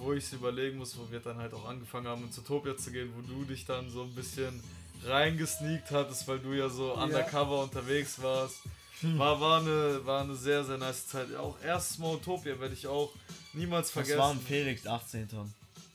wo- 0.00 0.12
ich 0.12 0.24
es 0.24 0.32
überlegen 0.32 0.78
muss, 0.78 0.96
wo 0.98 1.10
wir 1.10 1.20
dann 1.20 1.38
halt 1.38 1.54
auch 1.54 1.64
angefangen 1.68 2.06
haben, 2.08 2.22
ins 2.24 2.38
Utopia 2.38 2.76
zu 2.76 2.90
gehen, 2.92 3.12
wo 3.16 3.20
du 3.22 3.44
dich 3.44 3.64
dann 3.64 3.88
so 3.90 4.02
ein 4.02 4.14
bisschen 4.14 4.60
reingesneakt 5.04 5.90
hattest, 5.90 6.26
weil 6.28 6.38
du 6.40 6.52
ja 6.52 6.68
so 6.68 6.88
Ja. 6.94 7.02
undercover 7.04 7.62
unterwegs 7.62 8.20
warst. 8.22 8.60
War, 9.02 9.40
war, 9.40 9.60
eine, 9.60 10.04
war 10.04 10.22
eine 10.22 10.34
sehr, 10.34 10.64
sehr 10.64 10.76
nice 10.76 11.06
Zeit. 11.06 11.32
Auch 11.36 11.56
erstes 11.62 11.98
Mal 11.98 12.14
Utopia 12.16 12.58
werde 12.58 12.74
ich 12.74 12.88
auch 12.88 13.12
niemals 13.58 13.88
Das 13.88 13.92
vergessen. 13.92 14.18
war 14.18 14.30
ein 14.30 14.40
Felix 14.40 14.86
18. 14.86 15.28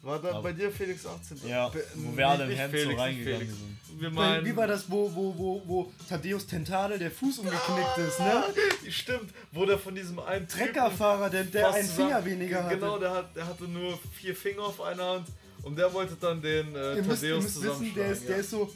War 0.02 0.20
da 0.20 0.32
Ja. 0.32 0.42
bei 0.42 0.52
dir 0.52 0.70
Felix 0.70 1.06
18? 1.06 1.48
Ja, 1.48 1.70
Be- 1.70 1.82
wo 1.96 2.18
wir 2.18 2.28
alle 2.28 2.44
im 2.44 2.52
Hemd 2.52 2.74
Felix, 2.74 2.92
so 2.94 3.02
reingegangen 3.02 3.48
sind. 3.48 4.02
Wir 4.02 4.10
meinen, 4.10 4.46
wie 4.46 4.54
war 4.56 4.68
das, 4.68 4.92
wo, 4.92 5.10
wo, 5.16 5.34
wo, 5.38 5.62
wo 5.66 5.92
Thaddeus 6.10 6.46
Tentadel, 6.46 7.00
der 7.00 7.10
Fuß 7.10 7.40
umgeknickt 7.40 7.98
ist, 8.00 8.20
ne? 8.20 8.44
Stimmt, 8.92 9.30
wo 9.54 9.66
der 9.66 9.80
von 9.80 9.96
diesem 9.96 10.20
einen 10.20 10.46
Treckerfahrer, 10.48 11.30
der, 11.30 11.46
der 11.46 11.74
einen 11.74 11.88
Finger 11.88 12.26
weniger 12.26 12.66
hatte. 12.66 12.76
Genau, 12.76 12.98
der, 13.00 13.12
hat, 13.12 13.34
der 13.36 13.48
hatte 13.48 13.64
nur 13.64 13.98
vier 14.14 14.36
Finger 14.36 14.64
auf 14.64 14.82
einer 14.82 15.06
Hand 15.06 15.28
und 15.62 15.78
der 15.78 15.94
wollte 15.94 16.18
dann 16.20 16.42
den 16.42 16.76
äh, 16.76 16.96
ihr 16.98 17.04
müsst, 17.04 17.24
ihr 17.24 17.30
Thaddeus 17.36 17.44
müsst 17.44 17.64
wissen, 17.64 17.94
der 17.96 18.08
ist, 18.12 18.28
der 18.28 18.38
ist 18.38 18.50
so 18.50 18.70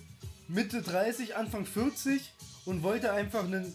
Mitte 0.47 0.81
30, 0.81 1.35
Anfang 1.35 1.65
40 1.65 2.21
und 2.63 2.83
wollte 2.83 3.11
einfach 3.11 3.43
einen 3.43 3.65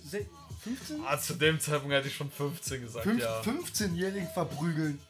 15? 0.64 1.04
ah, 1.06 1.18
zu 1.18 1.34
dem 1.34 1.58
Zeitpunkt 1.60 1.94
hätte 1.94 2.08
ich 2.08 2.14
schon 2.16 2.30
15 2.30 2.82
gesagt, 2.82 3.04
Fünf- 3.04 3.20
ja. 3.22 3.40
15-Jährigen 3.42 4.28
verprügeln. 4.28 5.00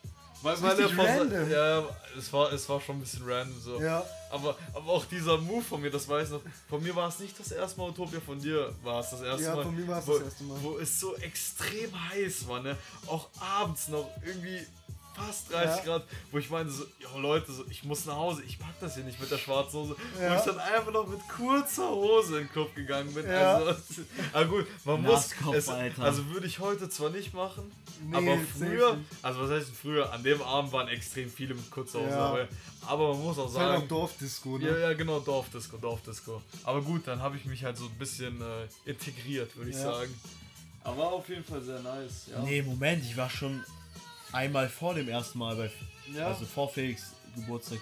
Weil, 0.44 0.60
weil 0.60 0.88
von, 0.88 0.98
random. 1.06 1.50
ja, 1.52 1.84
es 2.18 2.32
war, 2.32 2.52
es 2.52 2.68
war 2.68 2.80
schon 2.80 2.96
ein 2.96 3.00
bisschen 3.00 3.22
random 3.24 3.60
so. 3.60 3.80
Ja, 3.80 4.04
Aber, 4.28 4.56
aber 4.74 4.90
auch 4.90 5.04
dieser 5.04 5.38
Move 5.38 5.62
von 5.62 5.80
mir, 5.80 5.90
das 5.90 6.08
weiß 6.08 6.26
ich 6.28 6.32
noch. 6.32 6.40
Von 6.68 6.82
mir 6.82 6.96
war 6.96 7.08
es 7.08 7.20
nicht 7.20 7.38
das 7.38 7.52
erste 7.52 7.78
Mal 7.78 7.90
Utopia, 7.90 8.20
von 8.20 8.40
dir 8.40 8.74
war 8.82 8.98
es 9.00 9.10
das 9.10 9.20
erste 9.22 9.44
Ja, 9.44 9.54
Mal. 9.54 9.62
von 9.62 9.76
mir 9.76 9.86
war 9.86 10.00
es 10.00 10.06
das 10.06 10.20
erste 10.20 10.42
Mal. 10.42 10.58
Wo 10.60 10.78
es 10.78 10.98
so 10.98 11.14
extrem 11.16 11.90
heiß 12.10 12.48
war, 12.48 12.60
ne? 12.60 12.76
Auch 13.06 13.28
abends 13.38 13.86
noch 13.86 14.10
irgendwie 14.26 14.66
fast 15.14 15.52
30 15.52 15.84
Ja. 15.84 15.84
Grad, 15.84 16.04
wo 16.30 16.38
ich 16.38 16.48
meinte 16.50 16.72
so, 16.72 16.84
jo 16.98 17.18
Leute, 17.18 17.52
so, 17.52 17.64
ich 17.68 17.84
muss 17.84 18.04
nach 18.06 18.16
Hause, 18.16 18.42
ich 18.44 18.58
pack 18.58 18.74
das 18.80 18.94
hier 18.94 19.04
nicht 19.04 19.20
mit 19.20 19.30
der 19.30 19.38
schwarzen 19.38 19.80
Hose. 19.80 19.96
Wo 20.16 20.22
Ja. 20.22 20.36
ich 20.36 20.42
dann 20.42 20.58
einfach 20.58 20.92
noch 20.92 21.06
mit 21.06 21.20
kurzer 21.28 21.90
Hose 21.90 22.38
in 22.38 22.44
den 22.46 22.52
Club 22.52 22.74
gegangen 22.74 23.12
bin. 23.14 23.28
Ja. 23.28 23.56
Also, 23.56 23.74
aber 24.32 24.44
gut, 24.46 24.66
man 24.84 25.02
muss, 25.02 25.12
Nasskopf, 25.30 25.54
es, 25.56 25.68
Alter. 25.68 26.02
also 26.02 26.26
würde 26.28 26.46
ich 26.46 26.58
heute 26.58 26.88
zwar 26.88 27.10
nicht 27.10 27.34
machen, 27.34 27.70
Nee, 28.04 28.16
aber 28.16 28.38
früher, 28.58 28.96
also 29.22 29.40
was 29.42 29.50
heißt 29.50 29.68
denn 29.68 29.74
früher, 29.76 30.12
an 30.12 30.24
dem 30.24 30.42
Abend 30.42 30.72
waren 30.72 30.88
extrem 30.88 31.30
viele 31.30 31.54
mit 31.54 31.70
kurzer 31.70 32.00
Hose, 32.00 32.10
Ja. 32.10 32.18
aber, 32.26 32.48
aber 32.86 33.12
man 33.14 33.22
muss 33.22 33.38
auch 33.38 33.48
ist 33.48 33.56
halt 33.58 33.68
sagen, 33.70 33.82
auch 33.84 33.88
Dorfdisco, 33.88 34.58
ne? 34.58 34.68
ja, 34.70 34.78
ja, 34.78 34.92
genau, 34.94 35.20
Dorfdisco, 35.20 35.76
Dorfdisco. 35.76 36.42
Aber 36.64 36.82
gut, 36.82 37.06
dann 37.06 37.20
habe 37.22 37.36
ich 37.36 37.44
mich 37.44 37.62
halt 37.62 37.76
so 37.76 37.84
ein 37.84 37.98
bisschen 37.98 38.40
äh, 38.40 38.90
integriert, 38.90 39.54
würde 39.56 39.70
ich 39.70 39.76
Ja. 39.76 39.82
sagen. 39.92 40.12
Aber 40.84 40.96
war 40.98 41.12
auf 41.12 41.28
jeden 41.28 41.44
Fall 41.44 41.62
sehr 41.62 41.78
nice, 41.80 42.26
ja. 42.32 42.40
Nee, 42.42 42.60
Moment, 42.62 43.04
ich 43.04 43.16
war 43.16 43.30
schon 43.30 43.62
einmal 44.32 44.68
vor 44.68 44.94
dem 44.94 45.08
ersten 45.08 45.38
Mal 45.38 45.56
bei. 45.56 45.70
Ja. 46.14 46.28
Also 46.28 46.44
vor 46.44 46.68
Felix 46.68 47.12
Geburtstag. 47.34 47.78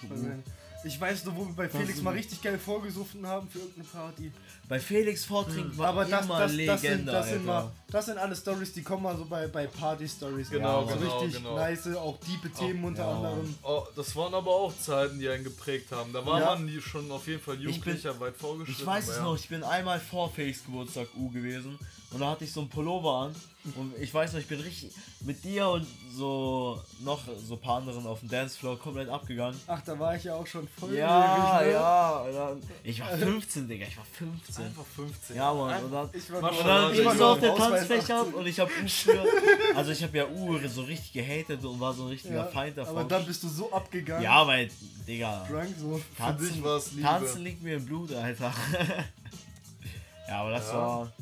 Ich 0.83 0.99
weiß 0.99 1.27
nur, 1.27 1.37
wo 1.37 1.47
wir 1.47 1.55
bei 1.55 1.69
Felix 1.69 2.01
mal 2.01 2.15
richtig 2.15 2.41
geil 2.41 2.59
vorgesoffen 2.59 3.27
haben 3.27 3.49
für 3.51 3.59
irgendeine 3.59 3.87
Party. 3.87 4.33
Bei 4.67 4.81
Felix 4.81 5.27
Vortrinken 5.27 5.77
war 5.77 5.89
Aber 5.89 6.05
das, 6.07 6.25
immer 6.25 6.39
das, 6.39 6.53
das, 6.53 6.57
Legende, 6.57 6.89
sind, 6.89 7.07
das, 7.07 7.29
sind 7.29 7.45
mal, 7.45 7.71
das 7.89 8.07
sind 8.07 8.17
alle 8.17 8.35
Stories, 8.35 8.73
die 8.73 8.83
kommen 8.83 9.03
mal 9.03 9.15
so 9.15 9.27
bei, 9.27 9.47
bei 9.49 9.67
Party-Stories. 9.67 10.49
Genau, 10.49 10.89
so 10.89 10.97
genau, 10.97 11.19
richtig 11.19 11.43
genau. 11.43 11.57
nice, 11.57 11.95
auch 11.95 12.19
diepe 12.21 12.51
Themen 12.51 12.83
unter 12.85 13.03
ja. 13.03 13.13
anderem. 13.15 13.55
Oh, 13.63 13.83
das 13.95 14.17
waren 14.17 14.33
aber 14.33 14.51
auch 14.51 14.75
Zeiten, 14.75 15.19
die 15.19 15.29
einen 15.29 15.45
geprägt 15.45 15.93
haben. 15.93 16.15
Da 16.15 16.25
war 16.25 16.41
Ja. 16.41 16.55
man 16.55 16.67
die 16.67 16.81
schon 16.81 17.11
auf 17.11 17.27
jeden 17.27 17.43
Fall 17.43 17.61
Jugendlicher 17.61 18.19
weit 18.19 18.37
vorgeschritten. 18.37 18.81
Ich 18.81 18.87
weiß 18.87 19.09
es 19.09 19.17
ja. 19.17 19.25
noch, 19.25 19.37
ich 19.37 19.49
bin 19.49 19.63
einmal 19.63 20.01
vor 20.01 20.31
Felix 20.31 20.65
Geburtstag 20.65 21.09
U 21.15 21.31
gewesen 21.31 21.79
und 22.13 22.21
da 22.21 22.31
hatte 22.31 22.45
ich 22.45 22.53
so 22.53 22.61
einen 22.61 22.69
Pullover 22.69 23.13
an 23.27 23.35
und 23.77 23.93
ich 24.01 24.13
weiß 24.13 24.33
noch, 24.33 24.41
ich 24.41 24.47
bin 24.49 24.59
richtig 24.61 24.91
mit 25.21 25.45
dir 25.45 25.69
und 25.69 25.87
so 26.13 26.83
noch 27.01 27.21
so 27.47 27.55
ein 27.55 27.61
paar 27.61 27.77
anderen 27.77 28.07
auf 28.07 28.21
dem 28.21 28.29
Dancefloor 28.31 28.79
komplett 28.79 29.09
abgegangen. 29.11 29.59
Ach, 29.67 29.81
da 29.83 29.99
war 29.99 30.17
ich 30.17 30.25
ja 30.25 30.35
auch 30.35 30.47
schon 30.47 30.67
voll 30.67 30.95
Ja, 30.95 31.61
ne? 31.61 31.73
ja, 31.73 32.57
ich 32.83 33.01
war 33.01 33.09
15, 33.11 33.69
Digga, 33.69 33.87
ich 33.87 33.97
war 33.99 34.05
15. 34.07 34.65
Einfach 34.65 34.85
15. 34.97 35.37
Ja, 35.37 35.53
Mann, 35.53 35.85
und 35.85 35.93
dann, 35.93 36.09
Ich 36.15 36.33
war 36.33 36.39
und 36.51 36.67
dann 36.67 36.95
Ich 36.95 37.05
war 37.05 37.15
so 37.17 37.27
auf 37.27 37.41
der 37.41 37.55
Tanzfläche 37.55 38.15
18. 38.17 38.35
und 38.35 38.47
ich 38.47 38.59
hab 38.61 38.69
U 38.69 38.89
früher, 38.89 39.25
also 39.77 39.91
ich 39.93 40.03
hab 40.03 40.15
ja 40.15 40.27
U 40.27 40.59
so 40.67 40.83
richtig 40.83 41.13
gehatet 41.13 41.63
und 41.65 41.79
war 41.79 41.93
so 41.93 42.05
ein 42.05 42.09
richtiger 42.09 42.35
Ja, 42.37 42.45
Feind 42.47 42.79
davon. 42.79 42.97
aber 42.97 43.09
dann 43.09 43.25
bist 43.27 43.43
du 43.43 43.49
so 43.49 43.71
abgegangen. 43.73 44.25
ja, 44.25 44.47
weil, 44.47 44.71
Digga, 45.07 45.47
Drunk 45.49 45.75
so. 45.79 46.01
Für 46.17 46.33
dich 46.33 46.65
war 46.65 46.77
es 46.79 46.93
Liebe. 46.93 47.03
Tanzen 47.07 47.45
liegt 47.45 47.63
mir 47.63 47.77
im 47.77 47.85
Blut, 47.85 48.13
Alter. 48.15 48.53
ja, 50.29 50.41
aber 50.41 50.51
das 50.53 50.69
Ja. 50.69 50.75
war, 50.77 51.13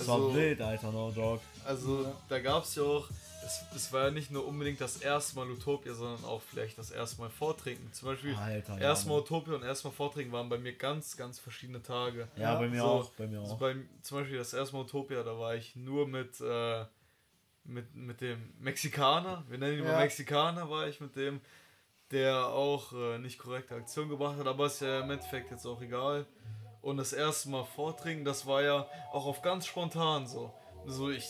das 0.00 0.08
Also- 0.08 0.28
war 0.28 0.34
wild, 0.34 0.60
Alter, 0.60 0.92
no 0.92 1.10
dog. 1.10 1.40
Also 1.64 2.02
Ja. 2.04 2.12
da 2.28 2.38
gab 2.40 2.64
es 2.64 2.74
ja 2.74 2.82
auch, 2.82 3.08
es, 3.44 3.62
es 3.74 3.92
war 3.92 4.04
ja 4.06 4.10
nicht 4.10 4.30
nur 4.30 4.46
unbedingt 4.46 4.80
das 4.80 4.98
erste 4.98 5.36
Mal 5.36 5.50
Utopia, 5.50 5.94
sondern 5.94 6.24
auch 6.24 6.40
vielleicht 6.42 6.78
das 6.78 6.90
erste 6.90 7.20
Mal 7.20 7.30
Vortrinken. 7.30 7.92
Zum 7.92 8.08
Beispiel 8.08 8.34
Alter, 8.34 8.74
ja, 8.74 8.80
erstmal 8.80 9.16
Mann. 9.16 9.24
Utopia 9.24 9.54
und 9.54 9.62
erstmal 9.62 9.92
Vortrinken 9.92 10.32
waren 10.32 10.48
bei 10.48 10.58
mir 10.58 10.72
ganz, 10.74 11.16
ganz 11.16 11.38
verschiedene 11.38 11.82
Tage. 11.82 12.28
Ja, 12.36 12.54
Ja, 12.54 12.58
bei 12.58 12.68
mir 12.68 12.80
so- 12.80 12.86
auch, 12.86 13.10
bei 13.10 13.26
mir 13.26 13.40
auch. 13.40 13.58
bei, 13.58 13.76
zum 14.02 14.18
Beispiel 14.18 14.38
das 14.38 14.52
erste 14.52 14.74
Mal 14.76 14.82
Utopia, 14.82 15.22
da 15.22 15.38
war 15.38 15.54
ich 15.54 15.74
nur 15.76 16.06
mit, 16.06 16.40
äh, 16.40 16.84
mit, 17.64 17.94
mit 17.94 18.20
dem 18.20 18.52
Mexikaner, 18.58 19.44
wir 19.48 19.58
nennen 19.58 19.78
ihn 19.78 19.84
mal 19.84 19.92
Ja. 19.92 19.98
Mexikaner, 19.98 20.68
war 20.70 20.88
ich 20.88 21.00
mit 21.00 21.14
dem, 21.16 21.40
der 22.10 22.46
auch 22.46 22.92
äh, 22.92 23.18
nicht 23.18 23.38
korrekte 23.38 23.74
Aktion 23.74 24.08
gebracht 24.08 24.36
hat, 24.38 24.46
aber 24.46 24.66
ist 24.66 24.80
ja 24.80 25.00
im 25.00 25.10
Endeffekt 25.10 25.50
jetzt 25.50 25.66
auch 25.66 25.80
egal. 25.80 26.26
Und 26.82 26.96
das 26.96 27.12
erste 27.12 27.48
Mal 27.50 27.64
Vortrinken, 27.64 28.24
das 28.24 28.46
war 28.46 28.62
ja 28.62 28.86
auch 29.12 29.26
auf 29.26 29.42
ganz 29.42 29.66
spontan 29.66 30.26
so. 30.26 30.52
So 30.86 31.10
ich, 31.10 31.24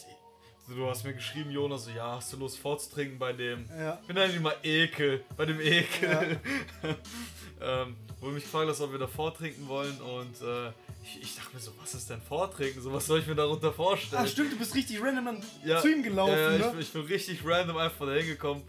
so 0.69 0.75
du 0.77 0.87
hast 0.89 1.03
mir 1.05 1.13
geschrieben, 1.13 1.51
Jonas, 1.51 1.85
so 1.87 1.91
ja, 1.91 2.17
hast 2.17 2.33
du 2.33 2.37
Lust 2.37 2.59
vorzutrinken 2.59 3.19
bei 3.19 3.33
dem, 3.33 3.69
Ja. 3.77 3.99
wir 4.07 4.15
nennen 4.15 4.35
ihn 4.37 4.43
mal 4.43 4.55
Ekel, 4.63 5.25
bei 5.37 5.45
dem 5.47 5.61
Ekel. 5.61 6.39
ähm, 7.61 7.97
wo 8.21 8.27
mich 8.29 8.45
gefragt 8.45 8.69
hast, 8.69 8.81
ob 8.81 8.93
wir 8.93 8.99
da 8.99 9.07
vortrinken 9.09 9.67
wollen 9.69 9.99
und 10.01 10.41
äh, 10.43 10.69
ich, 11.03 11.23
ich 11.23 11.37
dachte 11.37 11.55
mir 11.55 11.61
so, 11.61 11.73
was 11.81 11.95
ist 11.95 12.09
denn 12.11 12.21
vortrinken? 12.21 12.81
So, 12.83 12.93
was 12.93 13.07
soll 13.07 13.21
ich 13.21 13.27
mir 13.27 13.35
darunter 13.35 13.73
vorstellen? 13.73 14.23
Ach 14.25 14.29
stimmt, 14.31 14.53
du 14.53 14.59
bist 14.59 14.75
richtig 14.75 15.03
random 15.03 15.25
dann 15.25 15.43
Ja, 15.65 15.81
zu 15.81 15.91
ihm 15.91 16.03
gelaufen, 16.03 16.33
ja, 16.35 16.51
ja, 16.51 16.57
ich, 16.57 16.61
ne? 16.65 16.71
bin- 16.73 16.81
ich 16.81 16.93
bin 16.93 17.03
richtig 17.03 17.41
random 17.45 17.77
einfach 17.79 18.07
da 18.07 18.13
hingekommen 18.13 18.63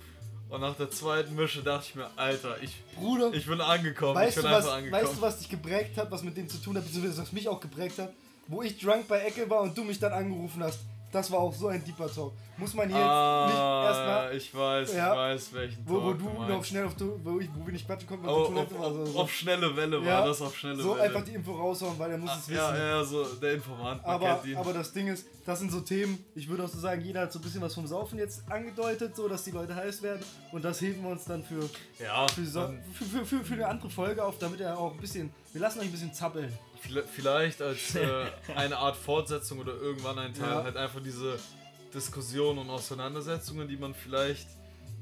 und 0.51 0.61
nach 0.61 0.75
der 0.75 0.91
zweiten 0.91 1.33
Mische 1.33 1.63
dachte 1.63 1.85
ich 1.89 1.95
mir, 1.95 2.09
Alter, 2.17 2.61
ich, 2.61 2.83
Bruder, 2.95 3.31
ich 3.33 3.45
bin 3.45 3.61
angekommen, 3.61 4.15
weißt, 4.15 4.29
ich 4.29 4.35
du, 4.35 4.41
bin 4.41 4.51
was, 4.51 4.67
angekommen. 4.67 5.03
weißt 5.03 5.17
du, 5.17 5.21
was 5.21 5.39
dich 5.39 5.49
geprägt 5.49 5.97
hat, 5.97 6.11
was 6.11 6.23
mit 6.23 6.35
dem 6.35 6.49
zu 6.49 6.57
tun 6.57 6.75
hat, 6.77 6.83
beziehungsweise 6.85 7.21
was 7.21 7.31
mich 7.31 7.47
auch 7.47 7.59
geprägt 7.59 7.97
hat? 7.99 8.13
Wo 8.47 8.61
ich 8.61 8.77
drunk 8.77 9.07
bei 9.07 9.19
Ecke 9.21 9.49
war 9.49 9.61
und 9.61 9.77
du 9.77 9.83
mich 9.83 9.97
dann 9.97 10.11
angerufen 10.11 10.61
hast. 10.61 10.79
Das 11.12 11.30
war 11.32 11.39
auch 11.39 11.54
so 11.54 11.67
ein 11.67 11.84
deeper 11.84 12.08
Talk. 12.13 12.34
Muss 12.58 12.74
man 12.74 12.88
hier 12.88 12.95
jetzt 12.97 13.06
nicht 13.06 13.12
ah, 13.12 13.86
erstmal, 13.88 14.36
ich 14.38 14.56
weiß, 14.56 14.93
Ja. 14.95 15.12
ich 15.12 15.17
weiß, 15.41 15.54
welchen 15.54 15.84
wo, 15.89 15.95
wo 15.95 16.00
Talk 16.12 16.19
du 16.19 16.26
meinst. 16.26 16.50
noch 16.50 16.63
schnell 16.63 16.86
auf, 16.86 16.93
wo, 17.24 17.39
ich, 17.39 17.50
wo 17.56 17.65
wir 17.65 17.74
nicht 17.74 17.86
quatschen 17.88 18.08
konnten, 18.08 18.26
weil 18.26 18.34
Oh, 18.34 18.38
auf, 18.43 18.47
Toilette 18.47 18.80
war. 18.80 18.93
So, 18.93 19.02
auf, 19.02 19.08
so. 19.10 19.19
auf 19.19 19.32
schnelle 19.34 19.76
Welle 19.76 20.00
war 20.00 20.08
Ja, 20.08 20.26
das, 20.26 20.41
auf 20.41 20.56
schnelle 20.58 20.82
so 20.82 20.91
Welle. 20.93 21.02
einfach 21.04 21.24
die 21.26 21.32
Info 21.34 21.52
raushauen, 21.54 21.97
weil 22.00 22.12
er 22.12 22.17
muss 22.17 22.32
es 22.32 22.47
wissen. 22.50 22.56
ja, 22.58 22.78
ja, 22.78 23.04
so 23.04 23.24
der 23.26 23.54
Informant, 23.56 24.02
man 24.04 24.12
Aber, 24.15 24.41
aber 24.56 24.74
das 24.74 24.93
Ding 24.93 25.08
ist, 25.08 25.26
das 25.45 25.60
sind 25.60 25.71
so 25.71 25.82
Themen, 25.82 26.24
ich 26.36 26.47
würde 26.47 26.63
auch 26.63 26.69
so 26.69 26.80
sagen, 26.80 27.02
jeder 27.02 27.21
hat 27.21 27.34
so 27.34 27.39
ein 27.39 27.41
bisschen 27.41 27.62
was 27.62 27.74
vom 27.74 27.88
Saufen 27.88 28.17
jetzt 28.19 28.50
angedeutet, 28.50 29.15
so 29.15 29.28
dass 29.28 29.43
die 29.43 29.52
Leute 29.52 29.76
heiß 29.76 30.02
werden. 30.04 30.21
Und 30.52 30.63
das 30.63 30.80
heben 30.82 31.02
wir 31.04 31.10
uns 31.10 31.26
dann 31.26 31.43
für, 31.43 31.67
ja, 32.02 32.28
für, 32.28 32.45
so, 32.45 32.69
für, 32.93 33.06
für, 33.06 33.26
für, 33.26 33.43
für 33.43 33.54
eine 33.56 33.67
andere 33.67 33.89
Folge 33.89 34.24
auf, 34.24 34.38
damit 34.38 34.62
er 34.62 34.78
auch 34.78 34.91
ein 34.93 35.00
bisschen. 35.00 35.34
Wir 35.52 35.62
lassen 35.62 35.80
euch 35.80 35.86
ein 35.86 35.91
bisschen 35.91 36.13
zappeln. 36.13 36.54
Vielleicht- 37.12 37.62
als 37.62 37.96
äh, 37.96 38.26
eine 38.56 38.78
Art 38.78 38.96
Fortsetzung 38.98 39.60
oder 39.60 39.74
irgendwann 39.76 40.17
ein 40.20 40.34
Teil 40.34 40.50
Ja. 40.50 40.63
halt 40.63 40.78
einfach 40.78 41.02
diese 41.02 41.38
Diskussionen 41.94 42.60
und 42.60 42.70
Auseinandersetzungen, 42.70 43.67
die 43.67 43.78
man 43.78 43.94
vielleicht 43.94 44.48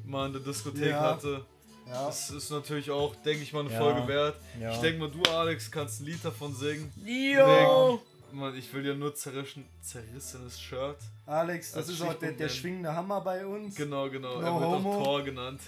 mal 0.06 0.28
in 0.28 0.34
der 0.34 0.42
Diskothek 0.42 0.90
Ja. 0.92 1.02
hatte. 1.02 1.46
Ja. 1.88 2.06
Das 2.06 2.30
ist 2.30 2.52
natürlich 2.52 2.92
auch, 2.92 3.16
denke 3.24 3.42
ich 3.44 3.52
mal, 3.54 3.62
eine. 3.62 3.70
Folge 3.72 4.08
wert. 4.08 4.36
Ich 4.72 4.78
denke 4.78 5.00
mal, 5.00 5.10
du 5.10 5.22
Alex 5.32 5.72
kannst 5.72 6.02
ein 6.02 6.06
Lied 6.06 6.24
davon 6.24 6.54
singen. 6.54 6.92
Yo! 7.04 8.00
Mann, 8.32 8.56
ich 8.56 8.72
will 8.74 8.86
ja 8.86 8.94
nur 8.94 9.16
zerrischen, 9.16 9.66
zerrissenes 9.82 10.60
Shirt. 10.62 10.98
Alex, 11.26 11.72
das 11.72 11.90
ist 11.90 12.00
auch 12.04 12.14
der, 12.14 12.34
der 12.34 12.48
schwingende 12.50 12.96
Hammer 12.96 13.22
bei 13.22 13.44
uns. 13.44 13.74
Genau, 13.76 14.08
genau. 14.08 14.40
No 14.40 14.46
er 14.46 14.54
wird 14.60 14.70
homo. 14.84 14.94
auch 15.00 15.04
Tor 15.04 15.24
genannt. 15.24 15.62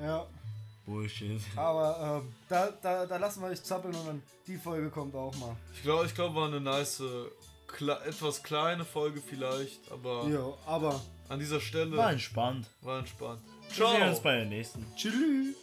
Ja, 0.00 0.24
Bullshit. 0.86 1.40
aber 1.56 2.20
ähm, 2.22 2.32
da, 2.48 2.68
da, 2.82 3.06
da 3.06 3.16
lassen 3.16 3.40
wir 3.42 3.48
euch 3.48 3.62
zappeln 3.62 3.94
und 3.94 4.06
dann 4.06 4.22
die 4.46 4.56
Folge 4.58 4.90
kommt 4.90 5.14
auch 5.14 5.34
mal. 5.36 5.56
Ich 5.74 5.82
glaube, 5.82 6.06
ich 6.06 6.14
glaub, 6.14 6.34
war 6.34 6.46
eine 6.48 6.60
nice, 6.60 7.02
kle 7.66 7.98
etwas 8.06 8.42
kleine 8.42 8.84
Folge 8.84 9.20
vielleicht, 9.20 9.90
aber 9.90 10.26
Ja, 10.28 10.52
aber 10.66 11.00
an 11.28 11.38
dieser 11.38 11.60
Stelle 11.60 11.96
War 11.96 12.12
entspannt. 12.12 12.66
war 12.82 12.98
entspannt. 12.98 13.40
Wir 13.74 13.86
sehen 13.86 14.02
uns 14.02 14.12
Ciao! 14.16 14.22
bei 14.24 14.36
der 14.36 14.44
nächsten. 14.46 14.86
tschüss. 14.94 15.56